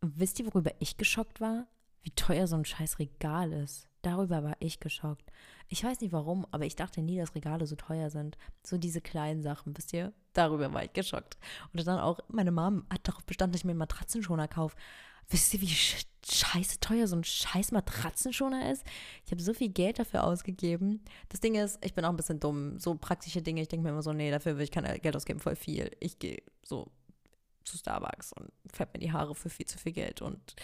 Wisst 0.01 0.39
ihr, 0.39 0.45
worüber 0.47 0.71
ich 0.79 0.97
geschockt 0.97 1.39
war? 1.39 1.67
Wie 2.03 2.11
teuer 2.11 2.47
so 2.47 2.55
ein 2.55 2.65
scheiß 2.65 2.99
Regal 2.99 3.51
ist. 3.53 3.87
Darüber 4.05 4.43
war 4.43 4.55
ich 4.59 4.79
geschockt. 4.79 5.31
Ich 5.67 5.83
weiß 5.83 6.01
nicht 6.01 6.11
warum, 6.11 6.45
aber 6.51 6.65
ich 6.65 6.75
dachte 6.75 7.01
nie, 7.01 7.17
dass 7.17 7.35
Regale 7.35 7.65
so 7.65 7.75
teuer 7.75 8.09
sind. 8.09 8.37
So 8.63 8.77
diese 8.77 9.01
kleinen 9.01 9.41
Sachen, 9.41 9.75
wisst 9.75 9.93
ihr? 9.93 10.13
Darüber 10.33 10.73
war 10.73 10.83
ich 10.83 10.93
geschockt. 10.93 11.37
Und 11.73 11.85
dann 11.85 11.99
auch, 11.99 12.19
meine 12.27 12.51
Mom 12.51 12.85
hat 12.91 13.07
darauf 13.07 13.23
bestanden, 13.23 13.53
dass 13.53 13.61
ich 13.61 13.65
mir 13.65 13.71
einen 13.71 13.79
Matratzenschoner 13.79 14.47
kaufe. 14.47 14.75
Wisst 15.29 15.53
ihr, 15.55 15.61
wie 15.61 15.67
scheiße 15.69 16.79
teuer 16.81 17.07
so 17.07 17.15
ein 17.15 17.23
scheiß 17.23 17.71
Matratzenschoner 17.71 18.71
ist? 18.71 18.83
Ich 19.25 19.31
habe 19.31 19.41
so 19.41 19.53
viel 19.53 19.69
Geld 19.69 19.97
dafür 19.97 20.23
ausgegeben. 20.23 21.03
Das 21.29 21.39
Ding 21.39 21.55
ist, 21.55 21.83
ich 21.83 21.95
bin 21.95 22.05
auch 22.05 22.09
ein 22.09 22.17
bisschen 22.17 22.39
dumm. 22.39 22.79
So 22.79 22.93
praktische 22.95 23.41
Dinge, 23.41 23.61
ich 23.61 23.67
denke 23.67 23.83
mir 23.83 23.89
immer 23.89 24.03
so, 24.03 24.13
nee, 24.13 24.29
dafür 24.29 24.57
will 24.57 24.63
ich 24.63 24.71
kein 24.71 24.85
Geld 25.01 25.15
ausgeben, 25.15 25.39
voll 25.39 25.55
viel. 25.55 25.89
Ich 25.99 26.19
gehe 26.19 26.43
so 26.63 26.91
zu 27.63 27.77
Starbucks 27.77 28.33
und 28.33 28.51
färbe 28.71 28.91
mir 28.93 29.05
die 29.05 29.11
Haare 29.11 29.33
für 29.33 29.49
viel 29.49 29.65
zu 29.65 29.79
viel 29.79 29.93
Geld 29.93 30.21
und 30.21 30.55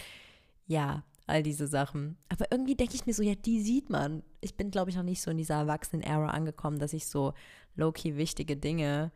ja, 0.66 1.02
all 1.32 1.42
diese 1.42 1.66
Sachen. 1.66 2.16
Aber 2.28 2.46
irgendwie 2.50 2.74
denke 2.74 2.94
ich 2.94 3.06
mir 3.06 3.14
so, 3.14 3.22
ja, 3.22 3.34
die 3.34 3.60
sieht 3.62 3.88
man. 3.88 4.22
Ich 4.40 4.54
bin, 4.54 4.70
glaube 4.70 4.90
ich, 4.90 4.96
noch 4.96 5.02
nicht 5.02 5.22
so 5.22 5.30
in 5.30 5.38
dieser 5.38 5.54
Erwachsenen-Era 5.54 6.28
angekommen, 6.28 6.78
dass 6.78 6.92
ich 6.92 7.06
so 7.06 7.32
low-key 7.74 8.16
wichtige 8.16 8.56
Dinge 8.56 9.10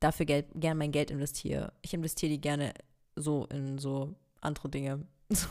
dafür 0.00 0.26
Geld, 0.26 0.46
gerne 0.54 0.78
mein 0.78 0.92
Geld 0.92 1.10
investiere. 1.10 1.72
Ich 1.82 1.92
investiere 1.94 2.30
die 2.30 2.40
gerne 2.40 2.72
so 3.16 3.46
in 3.46 3.78
so 3.78 4.14
andere 4.40 4.68
Dinge. 4.68 5.06
So. 5.28 5.48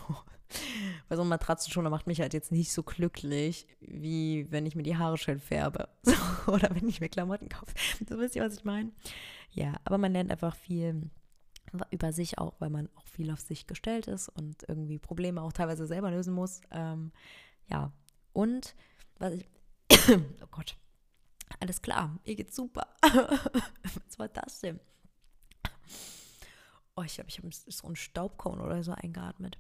Weil 1.10 1.18
so 1.18 1.24
ein 1.24 1.28
Matratzenschoner 1.28 1.90
macht 1.90 2.06
mich 2.06 2.22
halt 2.22 2.34
jetzt 2.34 2.52
nicht 2.52 2.72
so 2.72 2.84
glücklich, 2.84 3.68
wie 3.82 4.46
wenn 4.52 4.66
ich 4.68 4.76
mir 4.76 4.84
die 4.84 4.96
Haare 4.96 5.18
schön 5.18 5.40
färbe. 5.40 5.90
So. 6.04 6.14
Oder 6.52 6.70
wenn 6.74 6.88
ich 6.88 7.02
mir 7.02 7.10
Klamotten 7.10 7.50
kaufe. 7.50 7.74
So 8.08 8.20
wisst 8.20 8.36
ihr, 8.36 8.44
was 8.44 8.54
ich 8.54 8.64
meine? 8.64 8.92
Ja, 9.52 9.74
aber 9.84 9.98
man 9.98 10.14
lernt 10.14 10.32
einfach 10.32 10.56
viel 10.56 11.10
über 11.92 12.14
sich 12.14 12.38
auch, 12.38 12.56
weil 12.60 12.70
man 12.70 12.90
auch 12.96 13.08
viel 13.08 13.32
auf 13.32 13.40
sich 13.40 13.68
gestellt 13.68 14.08
ist 14.08 14.30
und 14.30 14.64
irgendwie 14.68 15.00
Probleme 15.00 15.42
auch 15.42 15.54
teilweise 15.54 15.86
selber 15.88 16.12
lösen 16.12 16.34
muss. 16.34 16.62
Ähm, 16.72 17.12
ja, 17.68 17.92
und 18.34 18.76
was 19.18 19.34
ich, 19.34 19.48
oh 20.10 20.48
Gott, 20.52 20.78
alles 21.60 21.82
klar, 21.82 22.18
mir 22.26 22.36
geht's 22.36 22.56
super. 22.56 22.88
was 23.02 24.20
war 24.20 24.28
das 24.30 24.60
denn? 24.60 24.80
Oh, 26.98 27.04
ich 27.04 27.16
glaube, 27.16 27.30
ich 27.30 27.38
habe 27.38 27.50
so 27.52 27.88
einen 27.88 27.96
Staubkorn 27.98 28.62
oder 28.62 28.82
so 28.84 28.94
eingeatmet. 28.94 29.58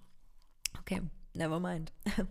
Okay, 0.79 1.01
never 1.33 1.59
mind. 1.59 1.91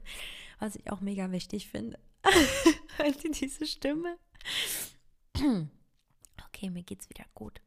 Was 0.60 0.76
ich 0.76 0.90
auch 0.90 1.00
mega 1.00 1.30
wichtig 1.30 1.68
finde, 1.68 1.98
hört 2.96 3.22
diese 3.38 3.66
Stimme? 3.66 4.16
okay, 6.46 6.70
mir 6.70 6.82
geht's 6.84 7.10
wieder 7.10 7.26
gut. 7.34 7.60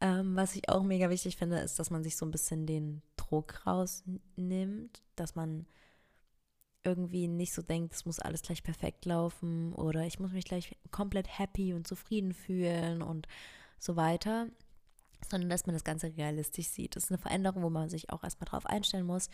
Ähm, 0.00 0.36
was 0.36 0.54
ich 0.56 0.68
auch 0.68 0.82
mega 0.82 1.08
wichtig 1.08 1.36
finde, 1.36 1.58
ist, 1.58 1.78
dass 1.78 1.90
man 1.90 2.02
sich 2.02 2.16
so 2.16 2.26
ein 2.26 2.30
bisschen 2.30 2.66
den 2.66 3.02
Druck 3.16 3.66
rausnimmt, 3.66 5.02
dass 5.14 5.34
man 5.34 5.66
irgendwie 6.84 7.26
nicht 7.28 7.52
so 7.52 7.62
denkt, 7.62 7.94
es 7.94 8.04
muss 8.04 8.20
alles 8.20 8.42
gleich 8.42 8.62
perfekt 8.62 9.04
laufen 9.06 9.72
oder 9.72 10.06
ich 10.06 10.20
muss 10.20 10.32
mich 10.32 10.44
gleich 10.44 10.76
komplett 10.92 11.38
happy 11.38 11.74
und 11.74 11.86
zufrieden 11.86 12.32
fühlen 12.32 13.02
und 13.02 13.26
so 13.78 13.96
weiter, 13.96 14.46
sondern 15.28 15.50
dass 15.50 15.66
man 15.66 15.74
das 15.74 15.84
Ganze 15.84 16.16
realistisch 16.16 16.68
sieht. 16.68 16.94
Das 16.94 17.04
ist 17.04 17.10
eine 17.10 17.18
Veränderung, 17.18 17.62
wo 17.62 17.70
man 17.70 17.88
sich 17.88 18.10
auch 18.10 18.22
erstmal 18.22 18.48
drauf 18.48 18.66
einstellen 18.66 19.06
muss. 19.06 19.28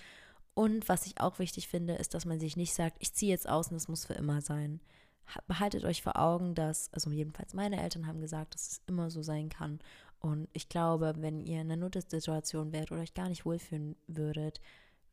Und 0.55 0.89
was 0.89 1.07
ich 1.07 1.21
auch 1.21 1.39
wichtig 1.39 1.69
finde, 1.69 1.95
ist, 1.95 2.15
dass 2.15 2.25
man 2.25 2.41
sich 2.41 2.57
nicht 2.57 2.75
sagt, 2.75 2.97
ich 3.01 3.13
ziehe 3.13 3.31
jetzt 3.31 3.49
aus 3.49 3.69
und 3.69 3.77
es 3.77 3.89
muss 3.89 4.05
für 4.05 4.15
immer 4.15 4.41
sein. 4.41 4.81
Behaltet 5.47 5.85
euch 5.85 6.03
vor 6.03 6.19
Augen, 6.19 6.55
dass, 6.55 6.93
also 6.93 7.11
jedenfalls 7.11 7.55
meine 7.55 7.81
Eltern 7.81 8.07
haben 8.07 8.21
gesagt, 8.21 8.55
dass 8.55 8.69
es 8.69 8.83
immer 8.87 9.11
so 9.11 9.23
sein 9.23 9.49
kann. 9.49 9.79
Und 10.23 10.49
ich 10.53 10.69
glaube, 10.69 11.15
wenn 11.19 11.41
ihr 11.41 11.61
in 11.61 11.71
einer 11.71 11.77
Notsituation 11.77 12.73
wärt 12.73 12.93
oder 12.93 13.03
euch 13.03 13.13
gar 13.13 13.29
nicht 13.29 13.45
wohlfühlen 13.45 13.97
würdet, 14.07 14.61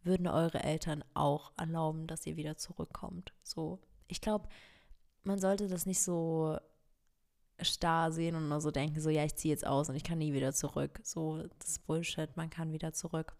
würden 0.03 0.27
eure 0.27 0.63
Eltern 0.63 1.03
auch 1.15 1.51
erlauben, 1.57 2.05
dass 2.05 2.27
ihr 2.27 2.37
wieder 2.37 2.57
zurückkommt. 2.57 3.33
So, 3.43 3.79
ich 4.07 4.21
glaube, 4.21 4.47
man 5.23 5.39
sollte 5.39 5.67
das 5.67 5.87
nicht 5.87 6.01
so 6.01 6.57
starr 7.59 8.11
sehen 8.11 8.35
und 8.35 8.49
nur 8.49 8.61
so 8.61 8.69
denken, 8.69 9.01
so 9.01 9.09
ja, 9.09 9.25
ich 9.25 9.35
ziehe 9.35 9.53
jetzt 9.53 9.65
aus 9.65 9.89
und 9.89 9.95
ich 9.95 10.03
kann 10.03 10.19
nie 10.19 10.31
wieder 10.31 10.53
zurück. 10.53 10.99
So, 11.03 11.43
das 11.57 11.69
ist 11.69 11.87
Bullshit, 11.87 12.37
man 12.37 12.51
kann 12.51 12.71
wieder 12.71 12.93
zurück. 12.93 13.35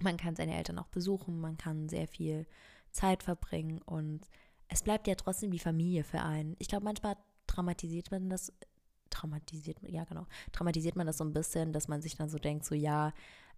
Man 0.00 0.16
kann 0.16 0.34
seine 0.34 0.56
Eltern 0.56 0.78
auch 0.78 0.88
besuchen, 0.88 1.40
man 1.40 1.58
kann 1.58 1.90
sehr 1.90 2.08
viel 2.08 2.46
Zeit 2.90 3.22
verbringen 3.22 3.80
und 3.82 4.26
es 4.68 4.82
bleibt 4.82 5.06
ja 5.06 5.14
trotzdem 5.14 5.50
die 5.50 5.58
Familie 5.58 6.04
für 6.04 6.22
einen. 6.22 6.56
Ich 6.58 6.68
glaube, 6.68 6.84
manchmal 6.84 7.16
dramatisiert 7.46 8.10
man 8.10 8.30
das 8.30 8.52
traumatisiert, 9.10 9.78
ja 9.82 10.04
genau, 10.04 10.26
traumatisiert 10.52 10.96
man 10.96 11.06
das 11.06 11.18
so 11.18 11.24
ein 11.24 11.32
bisschen, 11.32 11.72
dass 11.72 11.88
man 11.88 12.02
sich 12.02 12.16
dann 12.16 12.28
so 12.28 12.38
denkt, 12.38 12.64
so 12.64 12.74
ja, 12.74 13.12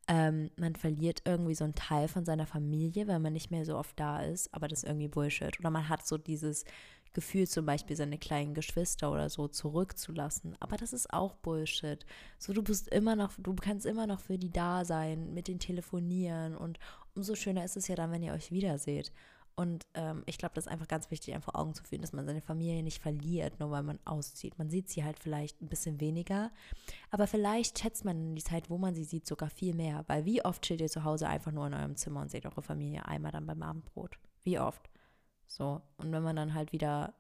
ähm, 0.09 0.51
man 0.57 0.75
verliert 0.75 1.23
irgendwie 1.27 1.55
so 1.55 1.65
einen 1.65 1.75
Teil 1.75 2.09
von 2.09 2.25
seiner 2.25 2.47
Familie, 2.47 3.07
weil 3.07 3.19
man 3.19 3.35
nicht 3.35 3.51
mehr 3.51 3.65
so 3.65 3.77
oft 3.77 3.99
da 4.01 4.23
ist, 4.23 4.53
aber 4.55 4.67
das 4.67 4.83
ist 4.83 4.89
irgendwie 4.89 5.09
Bullshit. 5.09 5.59
Oder 5.61 5.71
man 5.71 5.89
hat 5.89 6.07
so 6.07 6.17
dieses 6.17 6.65
Gefühl, 7.13 7.47
zum 7.47 7.67
Beispiel 7.67 7.97
seine 7.97 8.19
kleinen 8.19 8.55
Geschwister 8.55 9.11
oder 9.13 9.29
so 9.29 9.49
zurückzulassen. 9.49 10.57
Aber 10.61 10.77
das 10.77 10.93
ist 10.93 11.13
auch 11.13 11.35
Bullshit. 11.35 12.07
So, 12.39 12.53
du 12.53 12.63
bist 12.63 12.89
immer 12.89 13.17
noch, 13.17 13.33
du 13.39 13.55
kannst 13.55 13.85
immer 13.85 14.07
noch 14.07 14.21
für 14.21 14.39
die 14.39 14.51
da 14.51 14.85
sein, 14.85 15.35
mit 15.35 15.49
denen 15.49 15.61
telefonieren 15.61 16.57
und 16.57 16.79
umso 17.15 17.35
schöner 17.35 17.65
ist 17.65 17.77
es 17.77 17.89
ja 17.89 17.95
dann, 17.95 18.11
wenn 18.11 18.23
ihr 18.23 18.33
euch 18.33 18.51
wiederseht. 18.51 19.13
Und 19.59 19.89
ähm, 19.95 20.23
ich 20.27 20.39
glaube, 20.39 20.55
das 20.55 20.67
ist 20.67 20.71
einfach 20.71 20.87
ganz 20.87 21.11
wichtig, 21.11 21.35
einfach 21.35 21.55
Augen 21.55 21.75
zu 21.75 21.83
führen, 21.83 22.01
dass 22.01 22.13
man 22.13 22.25
seine 22.25 22.41
Familie 22.41 22.81
nicht 22.85 23.03
verliert, 23.03 23.59
nur 23.59 23.73
weil 23.73 23.83
man 23.83 23.99
auszieht. 24.05 24.57
Man 24.57 24.71
sieht 24.71 24.89
sie 24.89 25.03
halt 25.03 25.19
vielleicht 25.19 25.61
ein 25.61 25.69
bisschen 25.69 25.99
weniger, 25.99 26.53
aber 27.11 27.27
vielleicht 27.27 27.77
schätzt 27.77 28.05
man 28.05 28.37
die 28.37 28.45
Zeit, 28.45 28.71
wo 28.71 28.79
man 28.79 28.95
sie 28.95 29.03
sieht, 29.03 29.27
sogar 29.27 29.51
viel 29.51 29.75
mehr. 29.75 30.05
Weil 30.07 30.25
wie 30.25 30.45
oft 30.45 30.63
chillt 30.63 30.81
ihr 30.81 30.89
zu 30.89 31.03
Hause 31.03 31.27
einfach 31.27 31.51
nur 31.51 31.67
in 31.67 31.75
eurem 31.75 31.97
Zimmer 31.97 32.21
und 32.21 32.31
seht 32.31 32.47
eure 32.47 32.63
Familie 32.63 33.05
einmal 33.07 33.33
dann 33.33 33.47
beim 33.47 33.61
Abendbrot? 33.65 34.21
Wie 34.45 34.61
oft? 34.61 34.89
So. 35.49 35.83
Und 35.97 36.13
wenn 36.13 36.23
man 36.23 36.37
dann 36.37 36.55
halt 36.55 36.71
wieder 36.71 37.15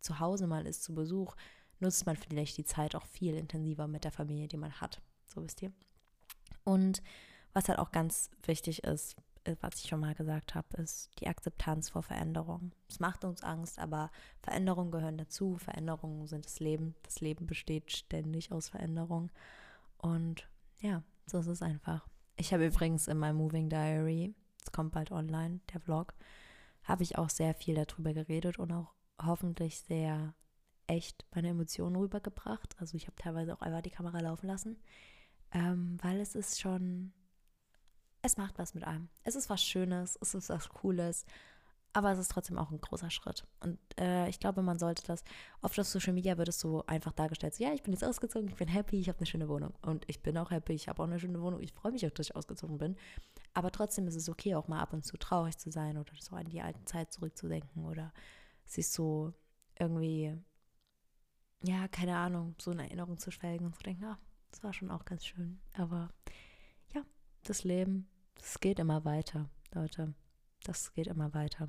zu 0.00 0.18
Hause 0.18 0.48
mal 0.48 0.66
ist 0.66 0.82
zu 0.82 0.92
Besuch, 0.92 1.36
nutzt 1.78 2.04
man 2.04 2.16
vielleicht 2.16 2.56
die 2.56 2.64
Zeit 2.64 2.96
auch 2.96 3.06
viel 3.06 3.36
intensiver 3.36 3.86
mit 3.86 4.02
der 4.02 4.10
Familie, 4.10 4.48
die 4.48 4.56
man 4.56 4.80
hat. 4.80 5.00
So 5.24 5.40
wisst 5.40 5.62
ihr. 5.62 5.70
Und 6.64 7.00
was 7.52 7.68
halt 7.68 7.78
auch 7.78 7.92
ganz 7.92 8.28
wichtig 8.44 8.82
ist, 8.82 9.14
was 9.60 9.76
ich 9.76 9.88
schon 9.88 10.00
mal 10.00 10.14
gesagt 10.14 10.54
habe, 10.54 10.76
ist 10.78 11.10
die 11.20 11.28
Akzeptanz 11.28 11.90
vor 11.90 12.02
Veränderung. 12.02 12.72
Es 12.88 13.00
macht 13.00 13.24
uns 13.24 13.42
Angst, 13.42 13.78
aber 13.78 14.10
Veränderungen 14.42 14.90
gehören 14.90 15.18
dazu. 15.18 15.56
Veränderungen 15.56 16.26
sind 16.26 16.44
das 16.44 16.60
Leben. 16.60 16.94
Das 17.02 17.20
Leben 17.20 17.46
besteht 17.46 17.92
ständig 17.92 18.52
aus 18.52 18.68
Veränderung. 18.68 19.30
Und 19.98 20.48
ja, 20.80 21.02
so 21.26 21.38
ist 21.38 21.46
es 21.46 21.62
einfach. 21.62 22.06
Ich 22.36 22.52
habe 22.52 22.66
übrigens 22.66 23.08
in 23.08 23.18
meinem 23.18 23.36
Moving 23.36 23.68
Diary, 23.68 24.34
es 24.62 24.72
kommt 24.72 24.92
bald 24.92 25.10
online, 25.10 25.60
der 25.72 25.80
Vlog, 25.80 26.14
habe 26.82 27.02
ich 27.02 27.18
auch 27.18 27.30
sehr 27.30 27.54
viel 27.54 27.74
darüber 27.74 28.12
geredet 28.12 28.58
und 28.58 28.72
auch 28.72 28.92
hoffentlich 29.20 29.80
sehr 29.80 30.34
echt 30.86 31.24
meine 31.34 31.48
Emotionen 31.48 31.96
rübergebracht. 31.96 32.76
Also 32.78 32.96
ich 32.96 33.06
habe 33.06 33.16
teilweise 33.16 33.54
auch 33.54 33.62
einfach 33.62 33.82
die 33.82 33.90
Kamera 33.90 34.20
laufen 34.20 34.46
lassen, 34.46 34.76
ähm, 35.52 35.98
weil 36.02 36.20
es 36.20 36.34
ist 36.34 36.60
schon 36.60 37.12
es 38.26 38.36
macht 38.36 38.58
was 38.58 38.74
mit 38.74 38.84
einem. 38.84 39.08
Es 39.24 39.36
ist 39.36 39.48
was 39.48 39.62
Schönes, 39.62 40.18
es 40.20 40.34
ist 40.34 40.48
was 40.48 40.68
Cooles, 40.68 41.24
aber 41.96 42.12
es 42.12 42.18
ist 42.18 42.30
trotzdem 42.30 42.58
auch 42.58 42.70
ein 42.70 42.80
großer 42.80 43.08
Schritt. 43.08 43.46
Und 43.60 43.78
äh, 43.98 44.28
ich 44.28 44.38
glaube, 44.38 44.60
man 44.60 44.78
sollte 44.78 45.02
das, 45.06 45.24
oft 45.62 45.80
auf 45.80 45.86
Social 45.86 46.12
Media 46.12 46.36
wird 46.36 46.48
es 46.48 46.60
so 46.60 46.84
einfach 46.86 47.12
dargestellt, 47.12 47.54
so, 47.54 47.64
ja, 47.64 47.72
ich 47.72 47.82
bin 47.82 47.94
jetzt 47.94 48.04
ausgezogen, 48.04 48.48
ich 48.48 48.56
bin 48.56 48.68
happy, 48.68 49.00
ich 49.00 49.08
habe 49.08 49.18
eine 49.18 49.26
schöne 49.26 49.48
Wohnung. 49.48 49.72
Und 49.80 50.04
ich 50.06 50.22
bin 50.22 50.36
auch 50.36 50.50
happy, 50.50 50.74
ich 50.74 50.88
habe 50.88 51.02
auch 51.02 51.06
eine 51.06 51.18
schöne 51.18 51.40
Wohnung, 51.40 51.62
ich 51.62 51.72
freue 51.72 51.92
mich 51.92 52.06
auch, 52.06 52.10
dass 52.10 52.26
ich 52.26 52.36
ausgezogen 52.36 52.76
bin. 52.76 52.96
Aber 53.54 53.70
trotzdem 53.70 54.06
ist 54.08 54.16
es 54.16 54.28
okay, 54.28 54.54
auch 54.56 54.68
mal 54.68 54.80
ab 54.80 54.92
und 54.92 55.06
zu 55.06 55.16
traurig 55.16 55.56
zu 55.56 55.70
sein 55.70 55.96
oder 55.96 56.12
so 56.20 56.36
an 56.36 56.48
die 56.48 56.60
alte 56.60 56.84
Zeit 56.84 57.12
zurückzudenken 57.12 57.86
oder 57.86 58.12
sich 58.66 58.90
so 58.90 59.32
irgendwie, 59.78 60.36
ja, 61.62 61.88
keine 61.88 62.18
Ahnung, 62.18 62.56
so 62.60 62.72
in 62.72 62.78
Erinnerung 62.80 63.16
zu 63.16 63.30
schwelgen 63.30 63.64
und 63.64 63.74
zu 63.74 63.82
denken, 63.82 64.04
ah, 64.04 64.18
das 64.50 64.62
war 64.62 64.74
schon 64.74 64.90
auch 64.90 65.06
ganz 65.06 65.24
schön. 65.24 65.60
Aber 65.78 66.10
ja, 66.92 67.02
das 67.44 67.64
Leben 67.64 68.06
das 68.38 68.60
geht 68.60 68.78
immer 68.78 69.04
weiter, 69.04 69.48
Leute. 69.72 70.14
Das 70.64 70.92
geht 70.94 71.06
immer 71.06 71.32
weiter. 71.34 71.68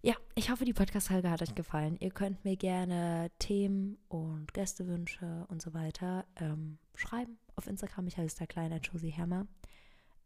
Ja, 0.00 0.14
ich 0.36 0.50
hoffe, 0.50 0.64
die 0.64 0.72
Podcast-Folge 0.72 1.28
hat 1.28 1.42
euch 1.42 1.56
gefallen. 1.56 1.96
Ihr 1.98 2.10
könnt 2.10 2.44
mir 2.44 2.56
gerne 2.56 3.32
Themen 3.40 3.98
und 4.06 4.54
Gästewünsche 4.54 5.44
und 5.48 5.60
so 5.60 5.74
weiter 5.74 6.24
ähm, 6.36 6.78
schreiben. 6.94 7.38
Auf 7.56 7.66
Instagram, 7.66 8.06
ich 8.06 8.16
heiße 8.16 8.38
der 8.38 8.46
kleine 8.46 8.76
Josie 8.76 9.12
Hammer. 9.12 9.48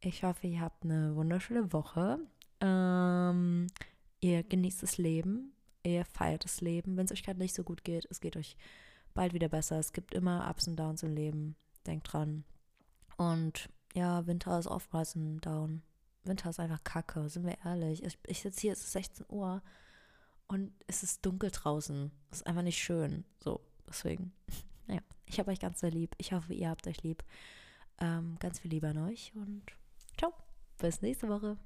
Ich 0.01 0.25
hoffe, 0.25 0.47
ihr 0.47 0.61
habt 0.61 0.85
eine 0.85 1.17
wunderschöne 1.17 1.73
Woche. 1.73 2.19
Ähm, 2.61 3.69
ihr 4.21 4.43
genießt 4.43 4.83
das 4.83 4.99
Leben. 4.99 5.55
Ihr 5.85 6.05
feiert 6.05 6.45
das 6.45 6.61
Leben. 6.61 6.97
Wenn 6.99 7.07
es 7.07 7.13
euch 7.13 7.23
gerade 7.23 7.39
nicht 7.39 7.55
so 7.55 7.65
gut 7.65 7.83
geht, 7.83 8.07
es 8.11 8.21
geht 8.21 8.37
euch 8.37 8.57
bald 9.15 9.33
wieder 9.33 9.49
besser. 9.49 9.79
Es 9.79 9.95
gibt 9.95 10.13
immer 10.13 10.51
Ups 10.51 10.69
und 10.69 10.77
Downs 10.77 11.03
im 11.03 11.15
Leben. 11.15 11.57
Denkt 11.87 12.13
dran. 12.13 12.45
Und 13.17 13.71
ja, 13.95 14.27
Winter 14.27 14.59
ist 14.59 14.67
oftmals 14.67 15.15
ein 15.15 15.41
Down. 15.41 15.83
Winter 16.25 16.51
ist 16.51 16.61
einfach 16.61 16.83
kacke, 16.85 17.29
sind 17.29 17.47
wir 17.47 17.59
ehrlich. 17.65 18.03
Ich, 18.05 18.19
ich 18.27 18.41
sitze 18.41 18.61
hier, 18.61 18.73
es 18.73 18.85
ist 18.85 18.93
16 18.93 19.27
Uhr 19.29 19.63
und 20.47 20.73
es 20.87 21.03
ist 21.03 21.25
dunkel 21.27 21.51
draußen. 21.51 22.11
Es 22.31 22.39
ist 22.39 22.47
einfach 22.47 22.63
nicht 22.63 22.79
schön. 22.79 23.25
So, 23.41 23.61
deswegen. 23.89 24.33
Ja, 24.89 24.99
ich 25.27 25.39
habe 25.39 25.53
euch 25.53 25.61
ganz 25.61 25.79
sehr 25.79 25.93
lieb. 25.93 26.13
Ich 26.19 26.33
hoffe, 26.33 26.53
ihr 26.53 26.69
habt 26.69 26.89
euch 26.89 27.05
lieb. 27.05 27.23
Ähm, 27.99 28.37
ganz 28.41 28.59
viel 28.59 28.73
Liebe 28.73 28.89
an 28.89 28.99
euch 28.99 29.33
und 29.37 29.63
ciao. 30.19 30.35
Bis 30.79 31.03
nächste 31.03 31.29
Woche. 31.29 31.57